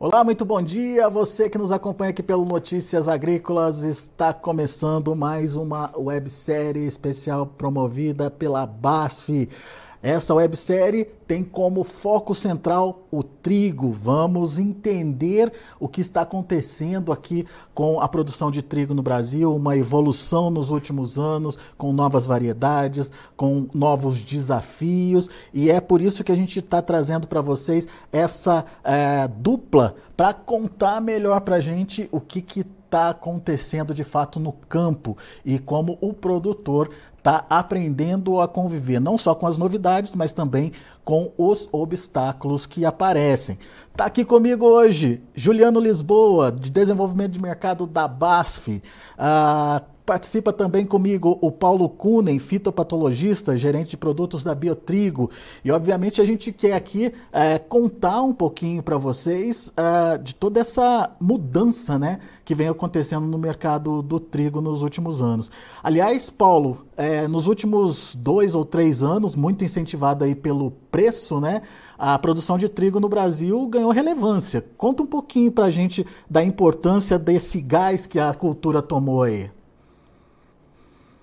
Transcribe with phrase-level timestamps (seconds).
[0.00, 1.08] Olá, muito bom dia.
[1.08, 8.30] Você que nos acompanha aqui pelo Notícias Agrícolas, está começando mais uma websérie especial promovida
[8.30, 9.48] pela BASF.
[10.00, 13.90] Essa websérie tem como foco central o trigo.
[13.92, 17.44] Vamos entender o que está acontecendo aqui
[17.74, 23.10] com a produção de trigo no Brasil, uma evolução nos últimos anos, com novas variedades,
[23.36, 25.28] com novos desafios.
[25.52, 30.32] E é por isso que a gente está trazendo para vocês essa é, dupla para
[30.32, 32.42] contar melhor para a gente o que
[32.88, 39.18] está acontecendo de fato no campo e como o produtor está aprendendo a conviver não
[39.18, 40.72] só com as novidades, mas também
[41.04, 43.58] com os obstáculos que aparecem.
[43.90, 48.82] Está aqui comigo hoje Juliano Lisboa, de Desenvolvimento de Mercado da BASF.
[49.18, 55.30] Ah, Participa também comigo o Paulo Kunen, fitopatologista, gerente de produtos da Biotrigo.
[55.62, 60.60] E, obviamente, a gente quer aqui é, contar um pouquinho para vocês é, de toda
[60.60, 65.50] essa mudança né, que vem acontecendo no mercado do trigo nos últimos anos.
[65.82, 71.60] Aliás, Paulo, é, nos últimos dois ou três anos, muito incentivado aí pelo preço, né,
[71.98, 74.64] a produção de trigo no Brasil ganhou relevância.
[74.78, 79.50] Conta um pouquinho para a gente da importância desse gás que a cultura tomou aí.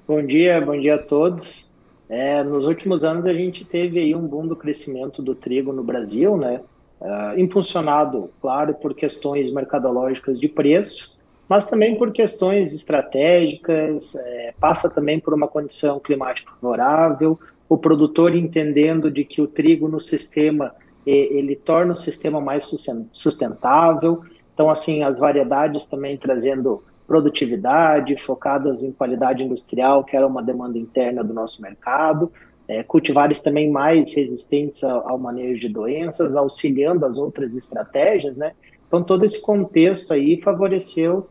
[0.08, 1.74] Bom dia, bom dia a todos.
[2.08, 5.84] É, nos últimos anos a gente teve aí um boom do crescimento do trigo no
[5.84, 6.62] Brasil, né?
[7.02, 11.18] Uh, impulsionado, claro, por questões mercadológicas de preço,
[11.50, 18.36] mas também por questões estratégicas, é, passa também por uma condição climática favorável, o produtor
[18.36, 20.72] entendendo de que o trigo no sistema
[21.04, 22.72] ele torna o sistema mais
[23.12, 24.22] sustentável.
[24.54, 30.78] Então, assim, as variedades também trazendo produtividade, focadas em qualidade industrial, que era uma demanda
[30.78, 32.32] interna do nosso mercado,
[32.68, 38.54] é, cultivares também mais resistentes ao, ao, manejo de doenças, auxiliando as outras estratégias, né?
[38.88, 41.28] Então, todo esse contexto aí favoreceu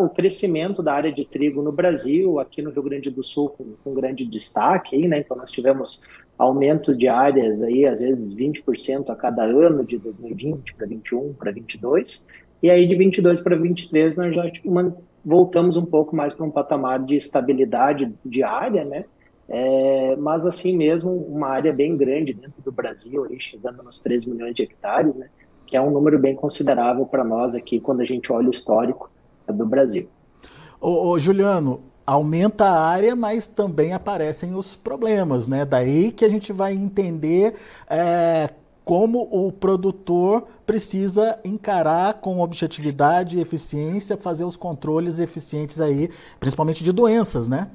[0.00, 3.74] o crescimento da área de trigo no Brasil, aqui no Rio Grande do Sul, com,
[3.84, 5.18] com grande destaque, aí, né?
[5.18, 6.02] Então, nós tivemos
[6.36, 11.52] aumento de áreas aí, às vezes 20% a cada ano, de 2020 para 21 para
[11.52, 12.24] 22,
[12.62, 14.70] e aí de 22 para 23 nós já tipo,
[15.24, 19.04] voltamos um pouco mais para um patamar de estabilidade diária, né?
[19.48, 24.24] É, mas assim mesmo, uma área bem grande dentro do Brasil, aí, chegando nos 3
[24.24, 25.28] milhões de hectares, né?
[25.66, 29.10] Que é um número bem considerável para nós aqui quando a gente olha o histórico
[29.48, 30.08] do Brasil.
[30.80, 35.64] Ô, ô, Juliano, aumenta a área, mas também aparecem os problemas, né?
[35.64, 37.54] Daí que a gente vai entender
[37.88, 38.50] é,
[38.84, 46.82] como o produtor precisa encarar com objetividade e eficiência, fazer os controles eficientes aí, principalmente
[46.82, 47.70] de doenças, né?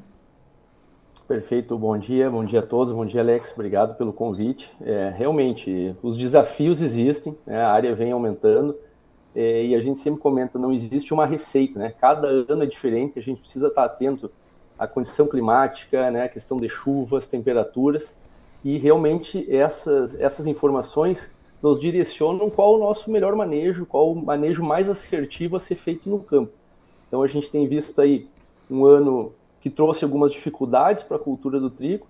[1.28, 4.72] Perfeito, bom dia, bom dia a todos, bom dia Alex, obrigado pelo convite.
[4.80, 8.76] É, realmente, os desafios existem, né, a área vem aumentando
[9.36, 11.94] é, e a gente sempre comenta, não existe uma receita, né?
[12.00, 14.32] Cada ano é diferente, a gente precisa estar atento
[14.78, 18.16] à condição climática, né, questão de chuvas, temperaturas,
[18.66, 21.32] e realmente essas, essas informações
[21.62, 26.10] nos direcionam qual o nosso melhor manejo, qual o manejo mais assertivo a ser feito
[26.10, 26.52] no campo.
[27.08, 28.28] Então a gente tem visto aí
[28.70, 29.32] um ano
[29.62, 32.08] que trouxe algumas dificuldades para a cultura do trigo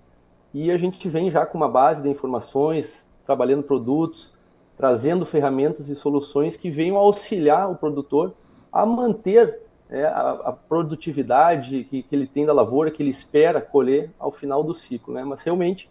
[0.54, 4.34] e a gente vem já com uma base de informações, trabalhando produtos,
[4.78, 8.34] trazendo ferramentas e soluções que venham auxiliar o produtor
[8.72, 13.60] a manter é, a, a, produtividade que, que, ele tem da lavoura, que ele espera
[13.60, 15.14] colher ao final do ciclo.
[15.14, 15.24] Né?
[15.26, 15.90] Mas realmente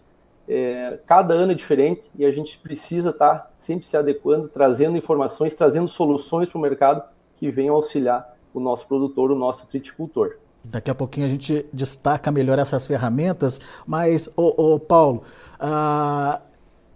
[0.48, 4.96] é, cada ano é diferente e a gente precisa estar tá sempre se adequando, trazendo
[4.96, 7.02] informações, trazendo soluções para o mercado
[7.36, 10.36] que venham auxiliar o nosso produtor, o nosso triticultor.
[10.62, 15.22] Daqui a pouquinho a gente destaca melhor essas ferramentas, mas, ô, ô Paulo,
[15.60, 16.40] uh,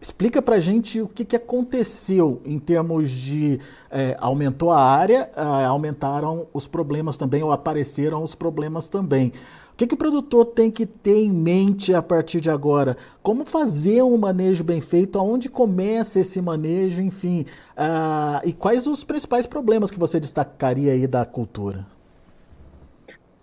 [0.01, 3.61] explica para gente o que, que aconteceu em termos de
[3.91, 9.33] é, aumentou a área, uh, aumentaram os problemas também, ou apareceram os problemas também
[9.79, 12.97] que, que o produtor tem que ter em mente a partir de agora?
[13.23, 15.17] Como fazer um manejo bem feito?
[15.21, 17.01] Aonde começa esse manejo?
[17.01, 17.47] Enfim,
[17.77, 21.87] uh, e quais os principais problemas que você destacaria aí da cultura?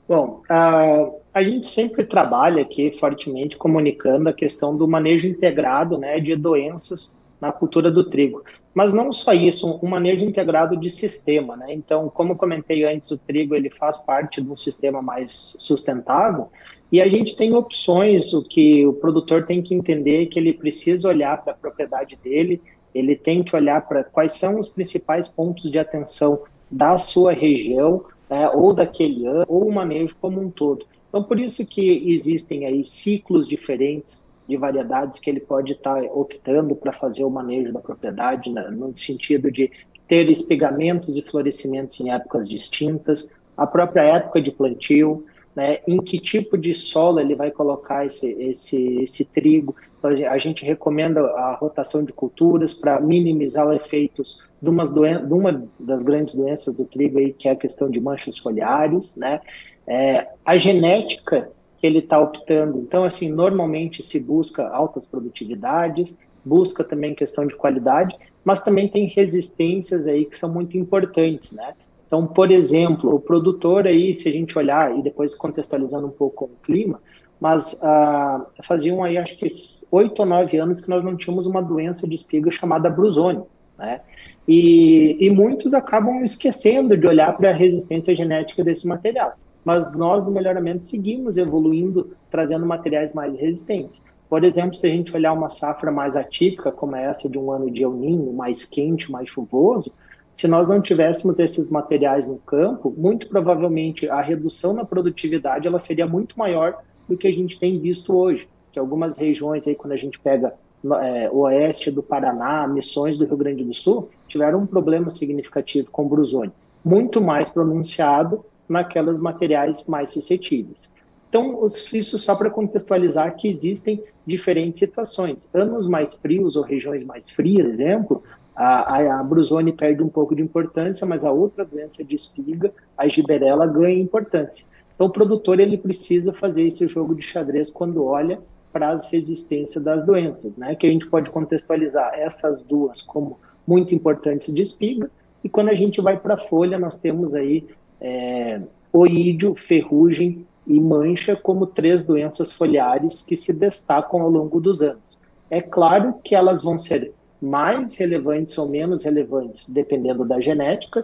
[0.10, 6.20] Bom, uh, a gente sempre trabalha aqui fortemente comunicando a questão do manejo integrado né,
[6.20, 8.44] de doenças na cultura do trigo.
[8.76, 11.74] Mas não só isso, um manejo integrado de sistema, né?
[11.74, 16.50] Então, como comentei antes, o trigo ele faz parte de um sistema mais sustentável
[16.92, 21.08] e a gente tem opções, o que o produtor tem que entender que ele precisa
[21.08, 22.62] olhar para a propriedade dele,
[22.94, 28.04] ele tem que olhar para quais são os principais pontos de atenção da sua região,
[28.30, 30.86] né, ou daquele ano, ou o manejo como um todo.
[31.08, 36.10] Então, por isso que existem aí ciclos diferentes de variedades que ele pode estar tá
[36.14, 39.72] optando para fazer o manejo da propriedade, né, no sentido de
[40.08, 43.28] ter espigamentos e florescimentos em épocas distintas,
[43.58, 45.26] a própria época de plantio,
[45.56, 49.76] né, em que tipo de solo ele vai colocar esse, esse, esse trigo.
[49.98, 55.66] Então, a gente recomenda a rotação de culturas para minimizar os efeitos de, de uma
[55.80, 59.16] das grandes doenças do trigo, aí, que é a questão de manchas foliares.
[59.16, 59.40] Né?
[59.88, 66.84] É, a genética que ele está optando, então, assim, normalmente se busca altas produtividades, busca
[66.84, 71.74] também questão de qualidade, mas também tem resistências aí que são muito importantes, né?
[72.08, 76.48] Então, por exemplo, o produtor aí, se a gente olhar e depois contextualizando um pouco
[76.48, 77.02] com o clima,
[77.40, 79.52] mas uh, faziam aí acho que
[79.92, 83.44] oito ou nove anos que nós não tínhamos uma doença de espiga chamada brusone,
[83.78, 84.02] né?
[84.48, 89.34] E, e muitos acabam esquecendo de olhar para a resistência genética desse material.
[89.66, 94.04] Mas nós, no melhoramento, seguimos evoluindo, trazendo materiais mais resistentes.
[94.30, 97.72] Por exemplo, se a gente olhar uma safra mais atípica, como essa de um ano
[97.72, 99.92] de El Ninho, mais quente, mais chuvoso,
[100.32, 105.80] se nós não tivéssemos esses materiais no campo, muito provavelmente a redução na produtividade ela
[105.80, 106.78] seria muito maior
[107.08, 108.48] do que a gente tem visto hoje.
[108.72, 110.54] Que algumas regiões aí, quando a gente pega
[111.02, 116.04] é, oeste do Paraná, missões do Rio Grande do Sul, tiveram um problema significativo com
[116.06, 116.52] o
[116.84, 120.92] muito mais pronunciado naquelas materiais mais suscetíveis.
[121.30, 125.54] Então, isso só para contextualizar que existem diferentes situações.
[125.54, 128.24] Anos mais frios ou regiões mais frias, exemplo,
[128.56, 132.74] a, a, a brusone perde um pouco de importância, mas a outra doença de espiga,
[132.98, 134.66] a giberela, ganha importância.
[134.96, 138.40] Então, o produtor ele precisa fazer esse jogo de xadrez quando olha
[138.72, 140.74] para as resistências das doenças, né?
[140.76, 145.10] Que a gente pode contextualizar essas duas como muito importantes de espiga,
[145.44, 147.68] e quando a gente vai para a folha, nós temos aí
[148.06, 148.62] é,
[148.94, 155.18] oídio, ferrugem e mancha como três doenças foliares que se destacam ao longo dos anos.
[155.50, 157.12] É claro que elas vão ser
[157.42, 161.04] mais relevantes ou menos relevantes, dependendo da genética,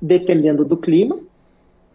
[0.00, 1.18] dependendo do clima.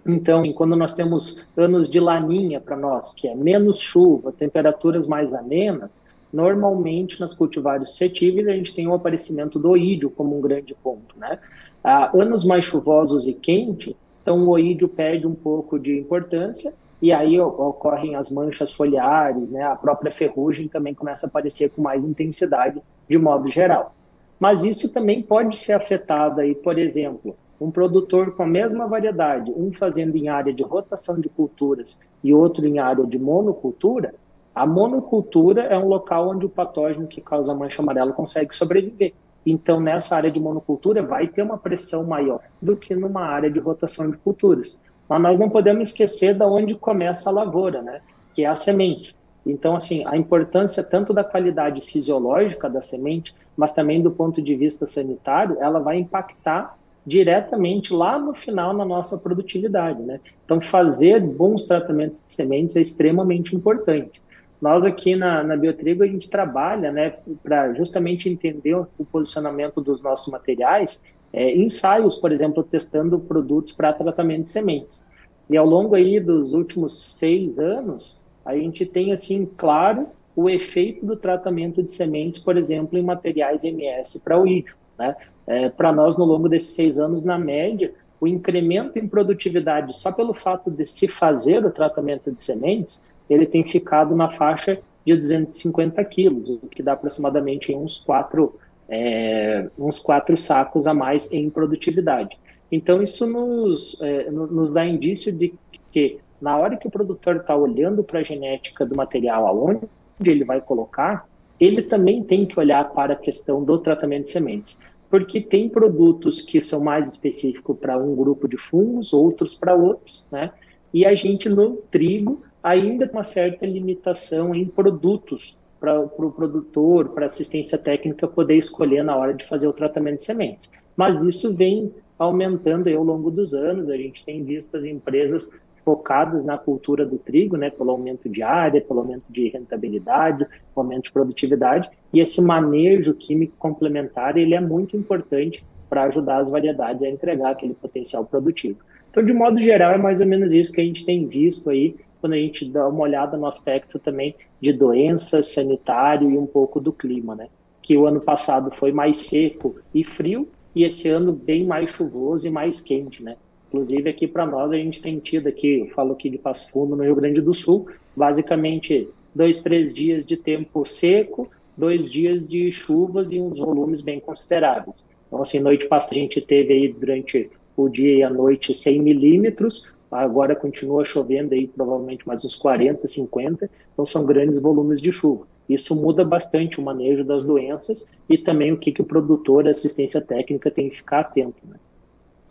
[0.06, 5.34] Então, quando nós temos anos de laninha para nós, que é menos chuva, temperaturas mais
[5.34, 6.04] amenas,
[6.34, 11.18] normalmente nas cultivares suscetíveis a gente tem o aparecimento do oídio como um grande ponto,
[11.18, 11.40] né?
[11.84, 17.12] Ah, anos mais chuvosos e quente, então o oídio perde um pouco de importância e
[17.12, 19.64] aí ocorrem as manchas foliares, né?
[19.64, 23.96] A própria ferrugem também começa a aparecer com mais intensidade de modo geral.
[24.40, 29.52] Mas isso também pode ser afetado aí, por exemplo, um produtor com a mesma variedade,
[29.56, 34.14] um fazendo em área de rotação de culturas e outro em área de monocultura,
[34.54, 39.14] a monocultura é um local onde o patógeno que causa mancha amarela consegue sobreviver.
[39.46, 43.60] Então, nessa área de monocultura, vai ter uma pressão maior do que numa área de
[43.60, 44.78] rotação de culturas.
[45.10, 48.02] Mas nós não podemos esquecer de onde começa a lavoura, né?
[48.34, 49.16] que é a semente.
[49.46, 54.56] Então, assim, a importância tanto da qualidade fisiológica da semente, mas também do ponto de
[54.56, 60.20] vista sanitário, ela vai impactar diretamente lá no final na nossa produtividade, né?
[60.46, 64.22] Então, fazer bons tratamentos de sementes é extremamente importante.
[64.62, 70.02] Nós aqui na, na Biotrigo, a gente trabalha, né, para justamente entender o posicionamento dos
[70.04, 71.04] nossos materiais
[71.34, 75.10] é, ensaios, por exemplo, testando produtos para tratamento de sementes.
[75.50, 81.06] E ao longo aí dos últimos seis anos, a gente tem, assim, claro, o efeito
[81.06, 84.76] do tratamento de sementes, por exemplo, em materiais MS para o ídio.
[84.98, 85.16] Né?
[85.48, 90.12] É, para nós, no longo desses seis anos, na média, o incremento em produtividade, só
[90.12, 93.02] pelo fato de se fazer o tratamento de sementes,
[93.34, 98.54] ele tem ficado na faixa de 250 quilos, o que dá aproximadamente uns 4
[98.90, 102.38] é, uns quatro sacos a mais em produtividade.
[102.70, 105.54] Então, isso nos, é, nos dá indício de
[105.92, 109.88] que, na hora que o produtor está olhando para a genética do material, aonde
[110.26, 111.26] ele vai colocar,
[111.58, 114.80] ele também tem que olhar para a questão do tratamento de sementes.
[115.10, 120.26] Porque tem produtos que são mais específicos para um grupo de fungos, outros para outros,
[120.32, 120.52] né?
[120.94, 126.32] E a gente, no trigo, ainda tem uma certa limitação em produtos para o pro
[126.32, 130.72] produtor, para assistência técnica poder escolher na hora de fazer o tratamento de sementes.
[130.96, 135.50] Mas isso vem aumentando ao longo dos anos, a gente tem visto as empresas
[135.84, 141.06] focadas na cultura do trigo, né, pelo aumento de área, pelo aumento de rentabilidade, aumento
[141.06, 147.04] de produtividade, e esse manejo químico complementar, ele é muito importante para ajudar as variedades
[147.04, 148.78] a entregar aquele potencial produtivo.
[149.10, 151.96] Então, de modo geral, é mais ou menos isso que a gente tem visto aí
[152.22, 156.80] quando a gente dá uma olhada no aspecto também de doenças, sanitário e um pouco
[156.80, 157.50] do clima, né?
[157.82, 162.48] Que o ano passado foi mais seco e frio e esse ano bem mais chuvoso
[162.48, 163.36] e mais quente, né?
[163.68, 166.96] Inclusive aqui para nós a gente tem tido aqui, eu falo aqui de Passo Fundo
[166.96, 172.72] no Rio Grande do Sul, basicamente dois, três dias de tempo seco, dois dias de
[172.72, 175.08] chuvas e uns volumes bem consideráveis.
[175.28, 179.02] Então, assim, noite passada a gente teve aí durante o dia e a noite 100
[179.02, 185.12] milímetros, agora continua chovendo aí provavelmente mais uns 40, 50, então são grandes volumes de
[185.12, 185.48] chuva.
[185.70, 189.72] Isso muda bastante o manejo das doenças e também o que, que o produtor, a
[189.72, 191.58] assistência técnica tem que ficar atento.
[191.66, 191.78] Né?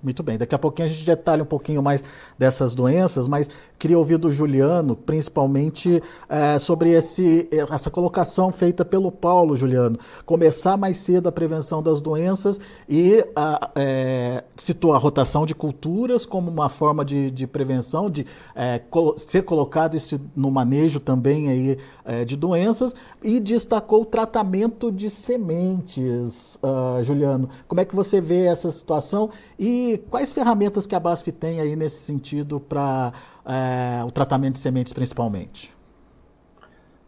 [0.02, 2.02] Muito bem, daqui a pouquinho a gente detalha um pouquinho mais
[2.38, 9.12] dessas doenças, mas queria ouvir do Juliano, principalmente é, sobre esse, essa colocação feita pelo
[9.12, 9.98] Paulo, Juliano.
[10.24, 16.24] Começar mais cedo a prevenção das doenças e a, é, situar a rotação de culturas
[16.24, 18.26] como uma forma de, de prevenção, de
[18.56, 18.80] é,
[19.18, 21.78] ser colocado isso no manejo também aí,
[22.26, 27.48] de doenças, e destacou o tratamento de sementes, uh, Juliano.
[27.68, 29.30] Como é que você vê essa situação?
[29.58, 33.12] E quais ferramentas que a BASF tem aí nesse sentido para
[33.44, 35.72] é, o tratamento de sementes principalmente?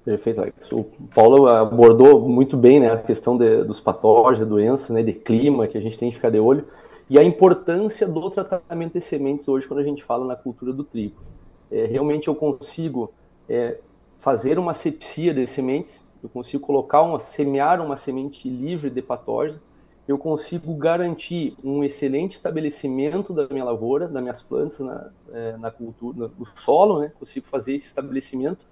[0.05, 0.73] Perfeito, Alex.
[0.73, 0.85] O
[1.15, 5.67] Paulo abordou muito bem né, a questão de, dos patógenos, de doença, né, de clima,
[5.67, 6.67] que a gente tem que ficar de olho,
[7.09, 10.83] e a importância do tratamento de sementes hoje quando a gente fala na cultura do
[10.83, 11.21] trigo.
[11.71, 13.13] É, realmente eu consigo
[13.49, 13.79] é,
[14.19, 19.61] fazer uma sepsia de sementes, eu consigo colocar uma, semear uma semente livre de patógenos,
[20.07, 25.71] eu consigo garantir um excelente estabelecimento da minha lavoura, das minhas plantas na, é, na
[25.71, 27.13] cultura, no solo, né?
[27.19, 28.67] Consigo fazer esse estabelecimento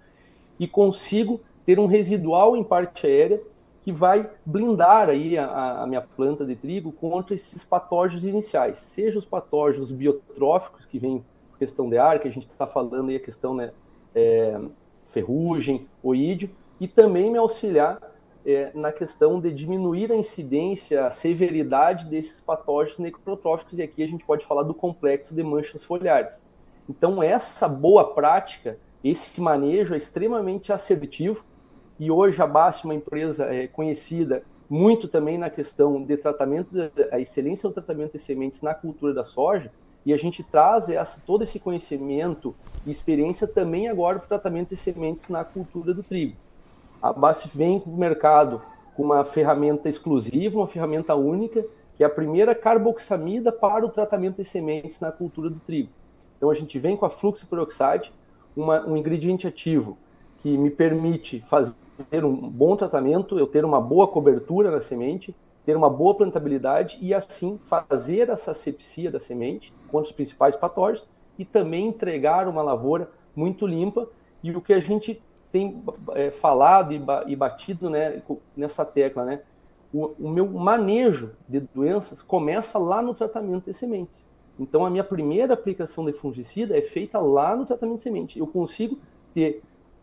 [0.58, 3.40] e consigo ter um residual em parte aérea
[3.82, 9.18] que vai blindar aí a, a minha planta de trigo contra esses patógenos iniciais, seja
[9.18, 13.16] os patógenos biotróficos que vêm por questão de ar, que a gente está falando aí
[13.16, 13.72] a questão né,
[14.14, 14.60] é,
[15.06, 18.00] ferrugem, oídio, e também me auxiliar
[18.44, 24.06] é, na questão de diminuir a incidência, a severidade desses patógenos necrotróficos, e aqui a
[24.06, 26.42] gente pode falar do complexo de manchas foliares.
[26.88, 31.44] Então, essa boa prática, esse manejo é extremamente assertivo,
[31.98, 36.70] e hoje a BASF uma empresa é, conhecida muito também na questão de tratamento,
[37.10, 39.70] a excelência do tratamento de sementes na cultura da soja,
[40.06, 42.54] e a gente traz essa, todo esse conhecimento
[42.86, 46.36] e experiência também agora para o tratamento de sementes na cultura do trigo
[47.02, 48.62] a BASF vem para o mercado
[48.94, 51.64] com uma ferramenta exclusiva, uma ferramenta única,
[51.96, 55.90] que é a primeira carboxamida para o tratamento de sementes na cultura do trigo.
[56.36, 58.12] Então a gente vem com a fluxoperoxide,
[58.56, 59.96] uma, um ingrediente ativo
[60.38, 65.76] que me permite fazer um bom tratamento, eu ter uma boa cobertura na semente, ter
[65.76, 71.06] uma boa plantabilidade e assim fazer essa sepsia da semente contra os principais patógenos
[71.38, 74.08] e também entregar uma lavoura muito limpa.
[74.42, 75.82] E o que a gente tem
[76.14, 78.22] é, falado e, batido né,
[78.56, 79.42] nessa tecla, né?
[79.92, 84.28] O, o, meu manejo de doenças começa lá no tratamento de sementes.
[84.58, 88.38] Então, a minha primeira aplicação de fungicida é feita lá no tratamento de semente.
[88.38, 88.98] Eu consigo
[89.34, 89.62] ter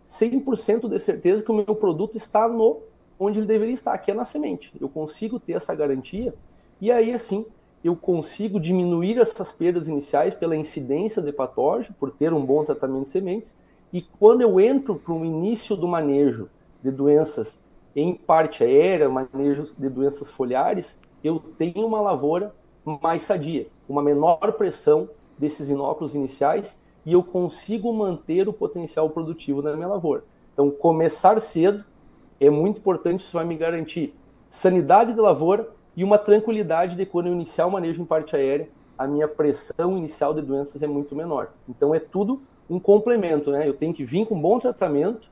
[0.09, 2.81] 100% de certeza que o meu produto está no
[3.19, 4.71] onde ele deveria estar, que é na semente.
[4.79, 6.33] Eu consigo ter essa garantia
[6.79, 7.45] e aí, assim,
[7.83, 13.03] eu consigo diminuir essas perdas iniciais pela incidência de patógeno, por ter um bom tratamento
[13.03, 13.55] de sementes,
[13.91, 16.49] e quando eu entro para o início do manejo
[16.83, 17.63] de doenças
[17.95, 22.53] em parte aérea, manejo de doenças foliares, eu tenho uma lavoura
[23.01, 29.61] mais sadia, uma menor pressão desses inóculos iniciais e eu consigo manter o potencial produtivo
[29.61, 30.23] da minha lavoura.
[30.53, 31.83] Então, começar cedo
[32.39, 34.13] é muito importante, isso vai me garantir
[34.49, 38.69] sanidade da lavoura e uma tranquilidade de quando eu iniciar o manejo em parte aérea,
[38.97, 41.49] a minha pressão inicial de doenças é muito menor.
[41.67, 43.67] Então, é tudo um complemento, né?
[43.67, 45.29] Eu tenho que vir com um bom tratamento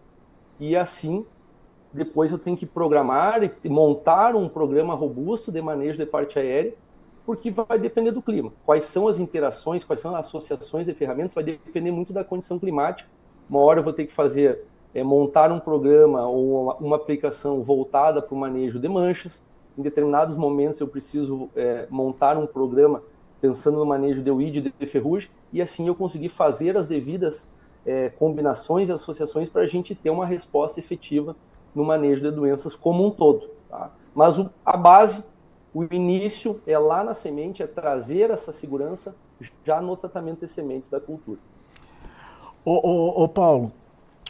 [0.59, 1.25] e assim
[1.95, 6.73] depois eu tenho que programar e montar um programa robusto de manejo de parte aérea,
[7.25, 8.51] porque vai depender do clima.
[8.65, 12.59] Quais são as interações, quais são as associações de ferramentas, vai depender muito da condição
[12.59, 13.09] climática.
[13.49, 14.63] Uma hora eu vou ter que fazer,
[14.93, 19.41] é, montar um programa ou uma, uma aplicação voltada para o manejo de manchas.
[19.77, 23.01] Em determinados momentos eu preciso é, montar um programa
[23.45, 27.47] pensando no manejo de weed e de ferrugem, e assim eu consegui fazer as devidas
[27.85, 31.35] é, combinações e associações para a gente ter uma resposta efetiva
[31.75, 33.47] no manejo de doenças como um todo.
[33.69, 33.91] Tá?
[34.15, 35.23] Mas o, a base,
[35.73, 39.15] o início é lá na semente, é trazer essa segurança
[39.63, 41.39] já no tratamento de sementes da cultura.
[42.63, 43.71] Ô, ô Paulo,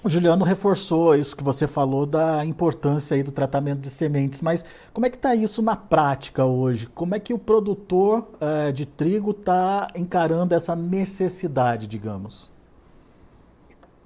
[0.05, 4.63] o Juliano reforçou isso que você falou da importância aí do tratamento de sementes, mas
[4.93, 6.85] como é que está isso na prática hoje?
[6.85, 12.53] Como é que o produtor uh, de trigo está encarando essa necessidade, digamos?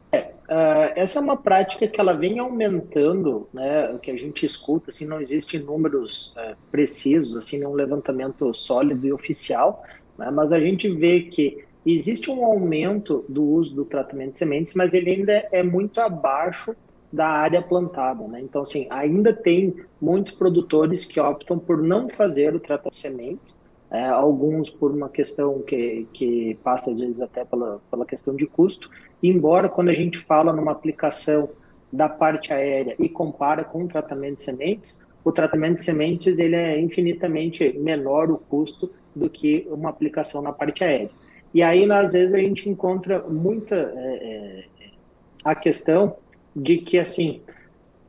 [0.10, 3.90] É, uh, essa é uma prática que ela vem aumentando, né?
[3.90, 9.06] O que a gente escuta, assim, não existem números uh, precisos, assim, nenhum levantamento sólido
[9.06, 9.84] e oficial,
[10.18, 10.32] né?
[10.32, 14.94] mas a gente vê que existe um aumento do uso do tratamento de sementes, mas
[14.94, 16.76] ele ainda é muito abaixo
[17.12, 18.40] da área plantada, né?
[18.42, 23.60] Então, assim, ainda tem muitos produtores que optam por não fazer o tratamento de sementes,
[23.90, 28.46] é, alguns por uma questão que, que passa às vezes até pela, pela questão de
[28.46, 28.90] custo,
[29.24, 31.50] embora quando a gente fala numa aplicação
[31.92, 36.56] da parte aérea e compara com o tratamento de sementes, o tratamento de sementes ele
[36.56, 41.10] é infinitamente menor o custo do que uma aplicação na parte aérea.
[41.54, 44.90] E aí, às vezes, a gente encontra muita é, é,
[45.44, 46.16] a questão
[46.56, 47.42] de que, assim,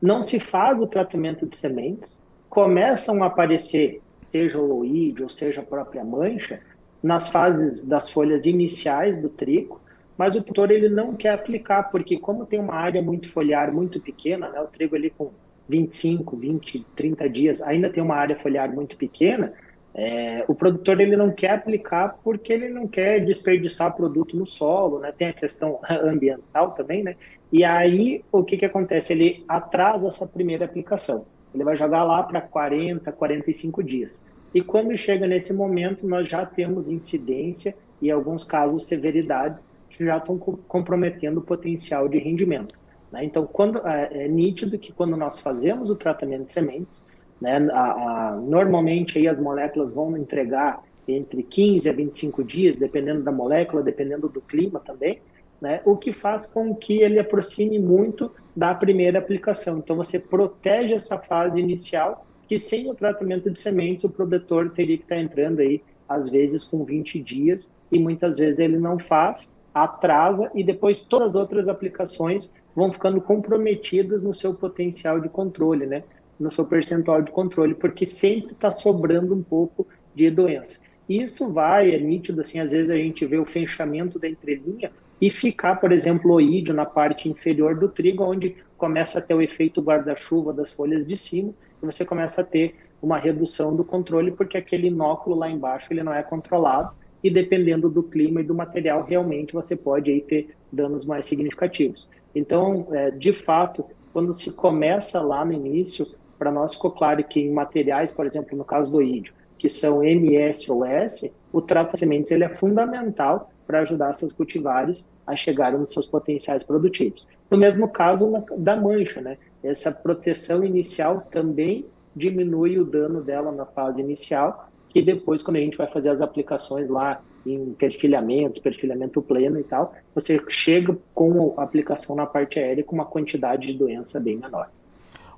[0.01, 5.61] não se faz o tratamento de sementes, começam a aparecer, seja o loíde ou seja
[5.61, 6.59] a própria mancha,
[7.01, 9.81] nas fases das folhas iniciais do trigo,
[10.17, 13.99] mas o produtor ele não quer aplicar, porque como tem uma área muito foliar muito
[13.99, 15.31] pequena, né, o trigo ali com
[15.67, 19.53] 25, 20, 30 dias, ainda tem uma área foliar muito pequena,
[19.93, 24.99] é, o produtor ele não quer aplicar porque ele não quer desperdiçar produto no solo,
[24.99, 25.11] né?
[25.11, 27.15] Tem a questão ambiental também, né?
[27.51, 29.11] E aí o que que acontece?
[29.11, 31.25] Ele atrasa essa primeira aplicação.
[31.53, 34.23] Ele vai jogar lá para 40, 45 dias.
[34.53, 40.17] E quando chega nesse momento, nós já temos incidência e, alguns casos, severidades que já
[40.17, 42.77] estão comprometendo o potencial de rendimento.
[43.11, 43.25] Né?
[43.25, 47.09] Então, quando, é, é nítido que quando nós fazemos o tratamento de sementes,
[47.41, 47.57] né?
[47.71, 53.31] A, a, normalmente aí as moléculas vão entregar entre 15 a 25 dias, dependendo da
[53.31, 55.19] molécula, dependendo do clima também,
[55.59, 55.81] né?
[55.83, 59.79] o que faz com que ele aproxime muito da primeira aplicação.
[59.79, 64.97] Então você protege essa fase inicial, que sem o tratamento de sementes o produtor teria
[64.97, 69.55] que estar entrando aí, às vezes com 20 dias, e muitas vezes ele não faz,
[69.73, 75.85] atrasa, e depois todas as outras aplicações vão ficando comprometidas no seu potencial de controle,
[75.85, 76.03] né?
[76.41, 80.79] No seu percentual de controle, porque sempre está sobrando um pouco de doença.
[81.07, 85.29] Isso vai, é nítido, assim, às vezes a gente vê o fechamento da entrelinha e
[85.29, 89.81] ficar, por exemplo, oídio na parte inferior do trigo, onde começa a ter o efeito
[89.81, 94.57] guarda-chuva das folhas de cima, e você começa a ter uma redução do controle, porque
[94.57, 96.91] aquele inóculo lá embaixo ele não é controlado,
[97.23, 102.09] e dependendo do clima e do material, realmente você pode aí ter danos mais significativos.
[102.33, 106.05] Então, é, de fato, quando se começa lá no início,
[106.41, 110.03] para nós ficou claro que em materiais, por exemplo, no caso do ídio, que são
[110.03, 115.35] MS ou S, o trato de sementes ele é fundamental para ajudar essas cultivares a
[115.35, 117.27] chegarem nos seus potenciais produtivos.
[117.47, 119.37] No mesmo caso na, da mancha, né?
[119.63, 125.61] Essa proteção inicial também diminui o dano dela na fase inicial, que depois, quando a
[125.61, 131.53] gente vai fazer as aplicações lá em perfilhamento, perfilhamento pleno e tal, você chega com
[131.55, 134.71] a aplicação na parte aérea com uma quantidade de doença bem menor.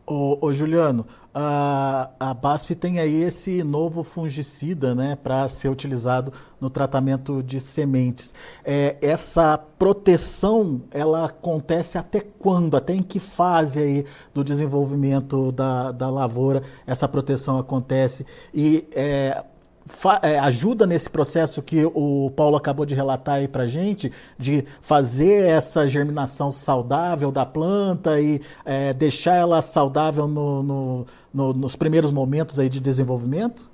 [0.06, 6.34] Ô, ô, Juliano, a, a BASF tem aí esse novo fungicida né, para ser utilizado
[6.60, 8.34] no tratamento de sementes.
[8.66, 12.76] É, essa proteção, ela acontece até quando?
[12.76, 18.26] Até em que fase aí do desenvolvimento da, da lavoura essa proteção acontece?
[18.54, 19.42] E é,
[20.42, 25.88] ajuda nesse processo que o Paulo acabou de relatar aí para gente, de fazer essa
[25.88, 32.60] germinação saudável da planta e é, deixar ela saudável no, no, no, nos primeiros momentos
[32.60, 33.73] aí de desenvolvimento?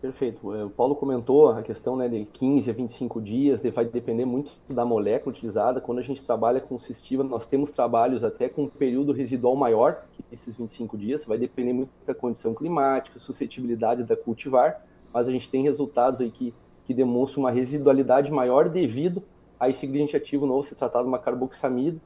[0.00, 0.54] Perfeito.
[0.54, 4.52] É, o Paulo comentou a questão né, de 15 a 25 dias, vai depender muito
[4.68, 5.80] da molécula utilizada.
[5.80, 10.04] Quando a gente trabalha com cistiva, nós temos trabalhos até com um período residual maior
[10.12, 15.32] que esses 25 dias, vai depender muito da condição climática, suscetibilidade da cultivar, mas a
[15.32, 16.52] gente tem resultados aí que,
[16.84, 19.22] que demonstram uma residualidade maior devido
[19.58, 21.98] a esse ingrediente ativo novo ser tratado uma carboxamida,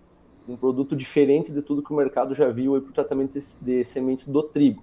[0.49, 3.85] um produto diferente de tudo que o mercado já viu para o tratamento de, de
[3.85, 4.83] sementes do trigo.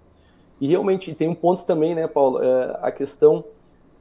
[0.59, 3.43] E realmente tem um ponto também, né, Paulo, é, a questão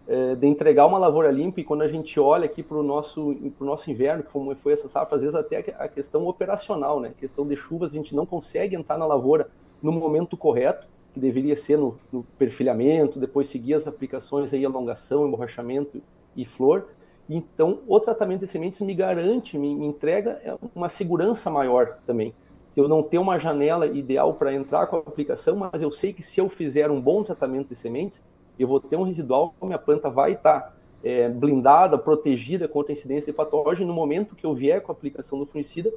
[0.08, 3.36] é, de entregar uma lavoura limpa e quando a gente olha aqui para o nosso,
[3.60, 7.20] nosso inverno, que foi, foi essa safra, às vezes até a questão operacional, né, a
[7.20, 9.50] questão de chuvas, a gente não consegue entrar na lavoura
[9.82, 15.26] no momento correto, que deveria ser no, no perfilhamento, depois seguir as aplicações aí, alongação,
[15.26, 16.00] emborrachamento
[16.34, 16.88] e flor.
[17.28, 22.34] Então, o tratamento de sementes me garante, me, me entrega uma segurança maior também
[22.76, 26.22] eu não tenho uma janela ideal para entrar com a aplicação, mas eu sei que
[26.22, 28.22] se eu fizer um bom tratamento de sementes,
[28.58, 33.32] eu vou ter um residual, minha planta vai estar é, blindada, protegida contra a incidência
[33.32, 33.88] de patógeno.
[33.88, 35.92] No momento que eu vier com a aplicação do fungicida,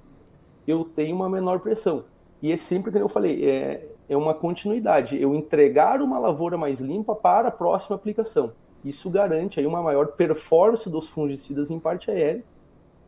[0.66, 2.06] eu tenho uma menor pressão.
[2.42, 5.22] E é sempre, como eu falei, é, é uma continuidade.
[5.22, 8.54] Eu entregar uma lavoura mais limpa para a próxima aplicação.
[8.84, 12.44] Isso garante aí uma maior performance dos fungicidas em parte aérea.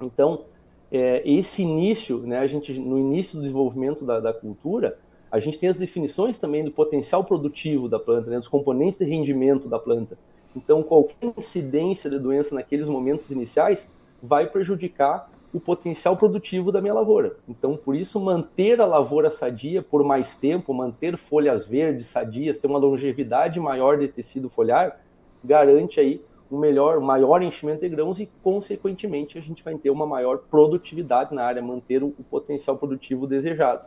[0.01, 0.45] Então,
[0.91, 4.99] é, esse início, né, a gente no início do desenvolvimento da, da, cultura,
[5.31, 9.05] a gente tem as definições também do potencial produtivo da planta, né, dos componentes de
[9.05, 10.17] rendimento da planta.
[10.53, 13.89] Então, qualquer incidência de doença naqueles momentos iniciais
[14.21, 17.37] vai prejudicar o potencial produtivo da minha lavoura.
[17.47, 22.67] Então, por isso, manter a lavoura sadia por mais tempo, manter folhas verdes sadias, ter
[22.67, 25.01] uma longevidade maior de tecido foliar,
[25.43, 26.21] garante aí
[26.51, 30.39] um melhor, um maior enchimento de grãos e, consequentemente, a gente vai ter uma maior
[30.49, 33.85] produtividade na área, manter o, o potencial produtivo desejado.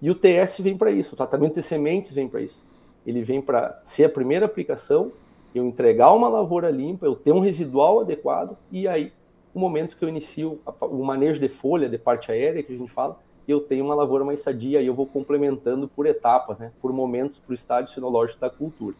[0.00, 2.64] E o TS vem para isso, o tratamento de sementes vem para isso.
[3.04, 5.10] Ele vem para ser a primeira aplicação,
[5.54, 9.12] eu entregar uma lavoura limpa, eu ter um residual adequado e aí
[9.52, 12.92] o momento que eu inicio o manejo de folha, de parte aérea, que a gente
[12.92, 16.92] fala, eu tenho uma lavoura mais sadia e eu vou complementando por etapas, né, por
[16.92, 18.94] momentos, por estágio sinológico da cultura.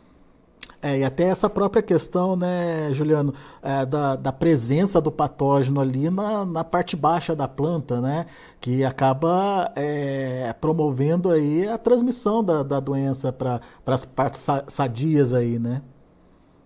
[0.81, 6.09] É, e até essa própria questão, né, Juliano, é, da, da, presença do patógeno ali
[6.09, 8.27] na, na, parte baixa da planta, né,
[8.61, 15.59] que acaba é, promovendo aí a transmissão da, da doença para as partes sadias aí,
[15.59, 15.83] né?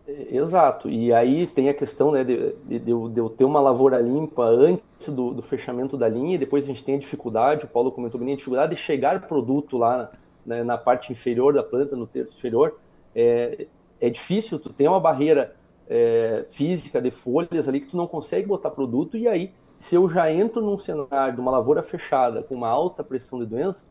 [0.07, 4.45] Exato, e aí tem a questão né, de, de, de, eu, ter uma lavoura limpa
[4.45, 8.21] antes do, do, fechamento da linha, depois a gente tem a dificuldade, o Paulo comentou
[8.21, 10.11] bem, a dificuldade de chegar produto lá
[10.45, 12.79] né, na parte inferior da planta, no terço inferior,
[13.15, 13.69] é,
[14.03, 15.55] é difícil, tu tem uma barreira
[15.89, 20.11] é, física de folhas ali que tu não consegue botar produto, e aí, se eu
[20.11, 23.85] já entro num cenário de uma lavoura fechada com uma alta pressão de doença,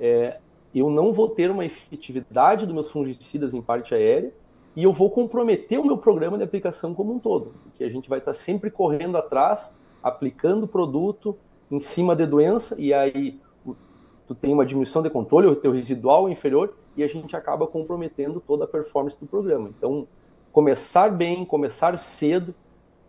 [0.00, 0.38] é,
[0.74, 4.32] eu não vou ter uma efetividade dos meus fungicidas em parte aérea,
[4.74, 8.08] e eu vou comprometer o meu programa de aplicação como um todo, porque a gente
[8.08, 11.36] vai estar sempre correndo atrás, aplicando produto
[11.70, 13.38] em cima de doença, e aí
[14.30, 17.66] tu tem uma diminuição de controle, o teu residual é inferior, e a gente acaba
[17.66, 19.72] comprometendo toda a performance do programa.
[19.76, 20.06] Então,
[20.52, 22.54] começar bem, começar cedo,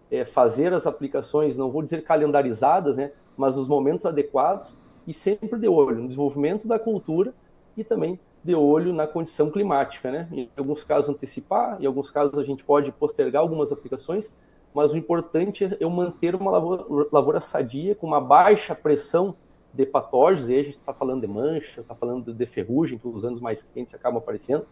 [0.10, 5.60] é, fazer as aplicações, não vou dizer calendarizadas, né, mas nos momentos adequados, e sempre
[5.60, 7.36] de olho no desenvolvimento da cultura
[7.77, 10.27] e também de olho na condição climática, né?
[10.31, 14.34] Em alguns casos antecipar, em alguns casos a gente pode postergar algumas aplicações,
[14.73, 19.36] mas o importante é eu manter uma lavoura, lavoura sadia com uma baixa pressão
[19.73, 23.23] de patógenos, e a gente está falando de mancha, está falando de ferrugem, que os
[23.23, 24.65] anos mais quentes acabam aparecendo,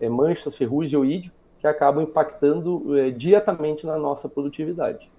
[0.00, 5.10] é, manchas, ferrugem e oídio, que acabam impactando é, diretamente na nossa produtividade.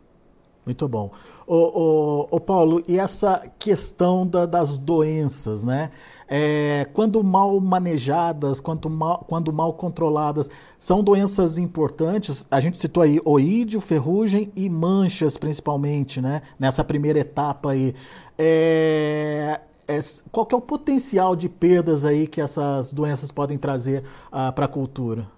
[0.65, 1.11] Muito bom.
[1.45, 5.91] Ô, ô, ô, Paulo, e essa questão da, das doenças, né?
[6.27, 10.49] É, quando mal manejadas, quando mal, quando mal controladas,
[10.79, 12.47] são doenças importantes.
[12.49, 16.41] A gente citou aí oídio, ferrugem e manchas, principalmente, né?
[16.59, 17.93] Nessa primeira etapa aí.
[18.37, 19.99] É, é,
[20.31, 24.67] qual é o potencial de perdas aí que essas doenças podem trazer uh, para a
[24.67, 25.34] cultura?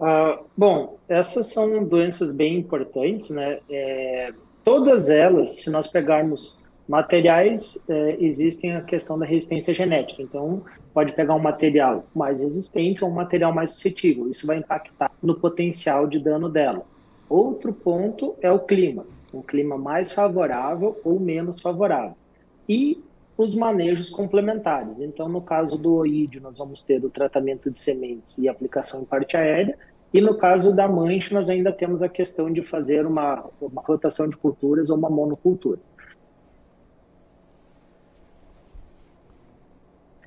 [0.00, 3.58] Uh, bom, essas são doenças bem importantes, né?
[3.68, 4.32] É,
[4.62, 10.22] todas elas, se nós pegarmos materiais, é, existem a questão da resistência genética.
[10.22, 10.62] Então,
[10.94, 14.30] pode pegar um material mais resistente ou um material mais suscetível.
[14.30, 16.86] Isso vai impactar no potencial de dano dela.
[17.28, 19.04] Outro ponto é o clima.
[19.34, 22.16] Um clima mais favorável ou menos favorável.
[22.66, 23.04] E
[23.38, 25.00] os manejos complementares.
[25.00, 29.04] Então, no caso do oídio, nós vamos ter o tratamento de sementes e aplicação em
[29.04, 29.78] parte aérea,
[30.12, 34.28] e no caso da mancha, nós ainda temos a questão de fazer uma, uma rotação
[34.28, 35.78] de culturas ou uma monocultura.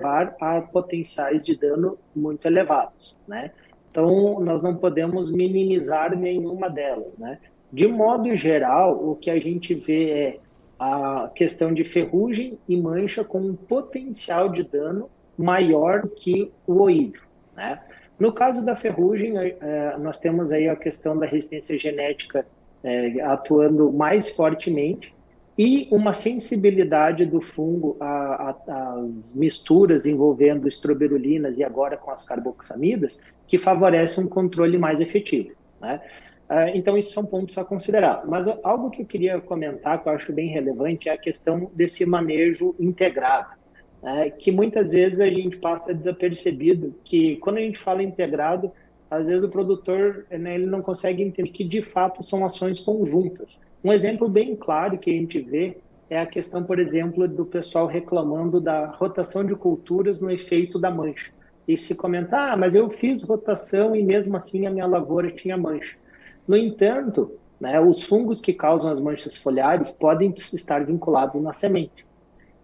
[0.03, 3.51] a potenciais de dano muito elevados, né?
[3.91, 7.37] Então, nós não podemos minimizar nenhuma delas, né?
[7.71, 10.39] De modo geral, o que a gente vê é
[10.81, 17.21] a questão de ferrugem e mancha com um potencial de dano maior que o oídio.
[17.55, 17.79] Né?
[18.17, 22.47] No caso da ferrugem, é, nós temos aí a questão da resistência genética
[22.83, 25.13] é, atuando mais fortemente
[25.55, 33.59] e uma sensibilidade do fungo às misturas envolvendo estroberulinas e agora com as carboxamidas, que
[33.59, 35.51] favorece um controle mais efetivo.
[35.79, 36.01] Né?
[36.53, 38.23] Ah, então, esses são pontos a considerar.
[38.27, 42.05] Mas algo que eu queria comentar, que eu acho bem relevante, é a questão desse
[42.05, 43.51] manejo integrado.
[44.03, 44.29] Né?
[44.31, 48.69] Que muitas vezes a gente passa desapercebido que, quando a gente fala integrado,
[49.09, 53.57] às vezes o produtor né, ele não consegue entender que, de fato, são ações conjuntas.
[53.81, 55.77] Um exemplo bem claro que a gente vê
[56.09, 60.91] é a questão, por exemplo, do pessoal reclamando da rotação de culturas no efeito da
[60.91, 61.31] mancha.
[61.65, 65.55] E se comentar, ah, mas eu fiz rotação e mesmo assim a minha lavoura tinha
[65.55, 66.00] mancha.
[66.47, 72.05] No entanto, né, os fungos que causam as manchas foliares podem estar vinculados na semente.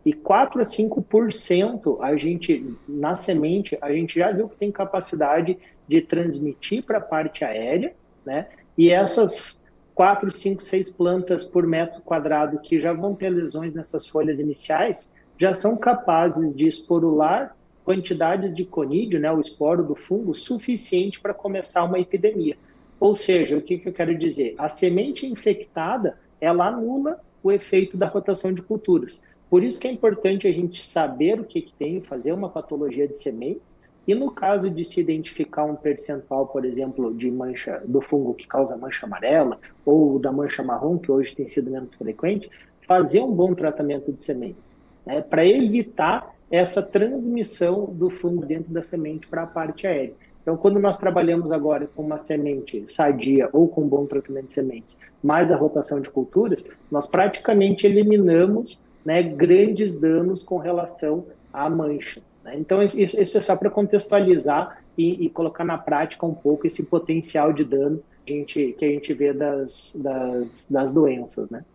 [0.06, 5.58] E 4 a 5% a gente, na semente, a gente já viu que tem capacidade
[5.88, 7.94] de transmitir para a parte aérea,
[8.26, 8.48] né?
[8.78, 14.08] E essas 4, 5, 6 plantas por metro quadrado que já vão ter lesões nessas
[14.08, 20.36] folhas iniciais, já são capazes de esporular quantidades de conídeo, né, o esporo do fungo,
[20.36, 22.58] suficiente para começar uma epidemia.
[23.00, 24.56] Ou seja, o que, que eu quero dizer?
[24.58, 29.22] A semente infectada, ela anula o efeito da rotação de culturas.
[29.50, 33.08] Por isso que é importante a gente saber o que, que tem, fazer uma patologia
[33.08, 38.00] de sementes, e no caso de se identificar um percentual, por exemplo, de mancha do
[38.00, 42.50] fungo que causa mancha amarela, ou da mancha marrom, que hoje tem sido menos frequente,
[42.88, 48.82] fazer um bom tratamento de sementes, né, para evitar essa transmissão do fungo dentro da
[48.82, 50.16] semente para a parte aérea.
[50.48, 54.98] Então, quando nós trabalhamos agora com uma semente sadia ou com bom tratamento de sementes,
[55.22, 62.22] mais a rotação de culturas, nós praticamente eliminamos né, grandes danos com relação à mancha.
[62.46, 62.56] Né?
[62.60, 66.84] Então, isso, isso, é só para contextualizar e, e, colocar na prática um pouco esse
[66.84, 71.66] potencial de dano que a gente, que a gente vê das, das, das doenças, né?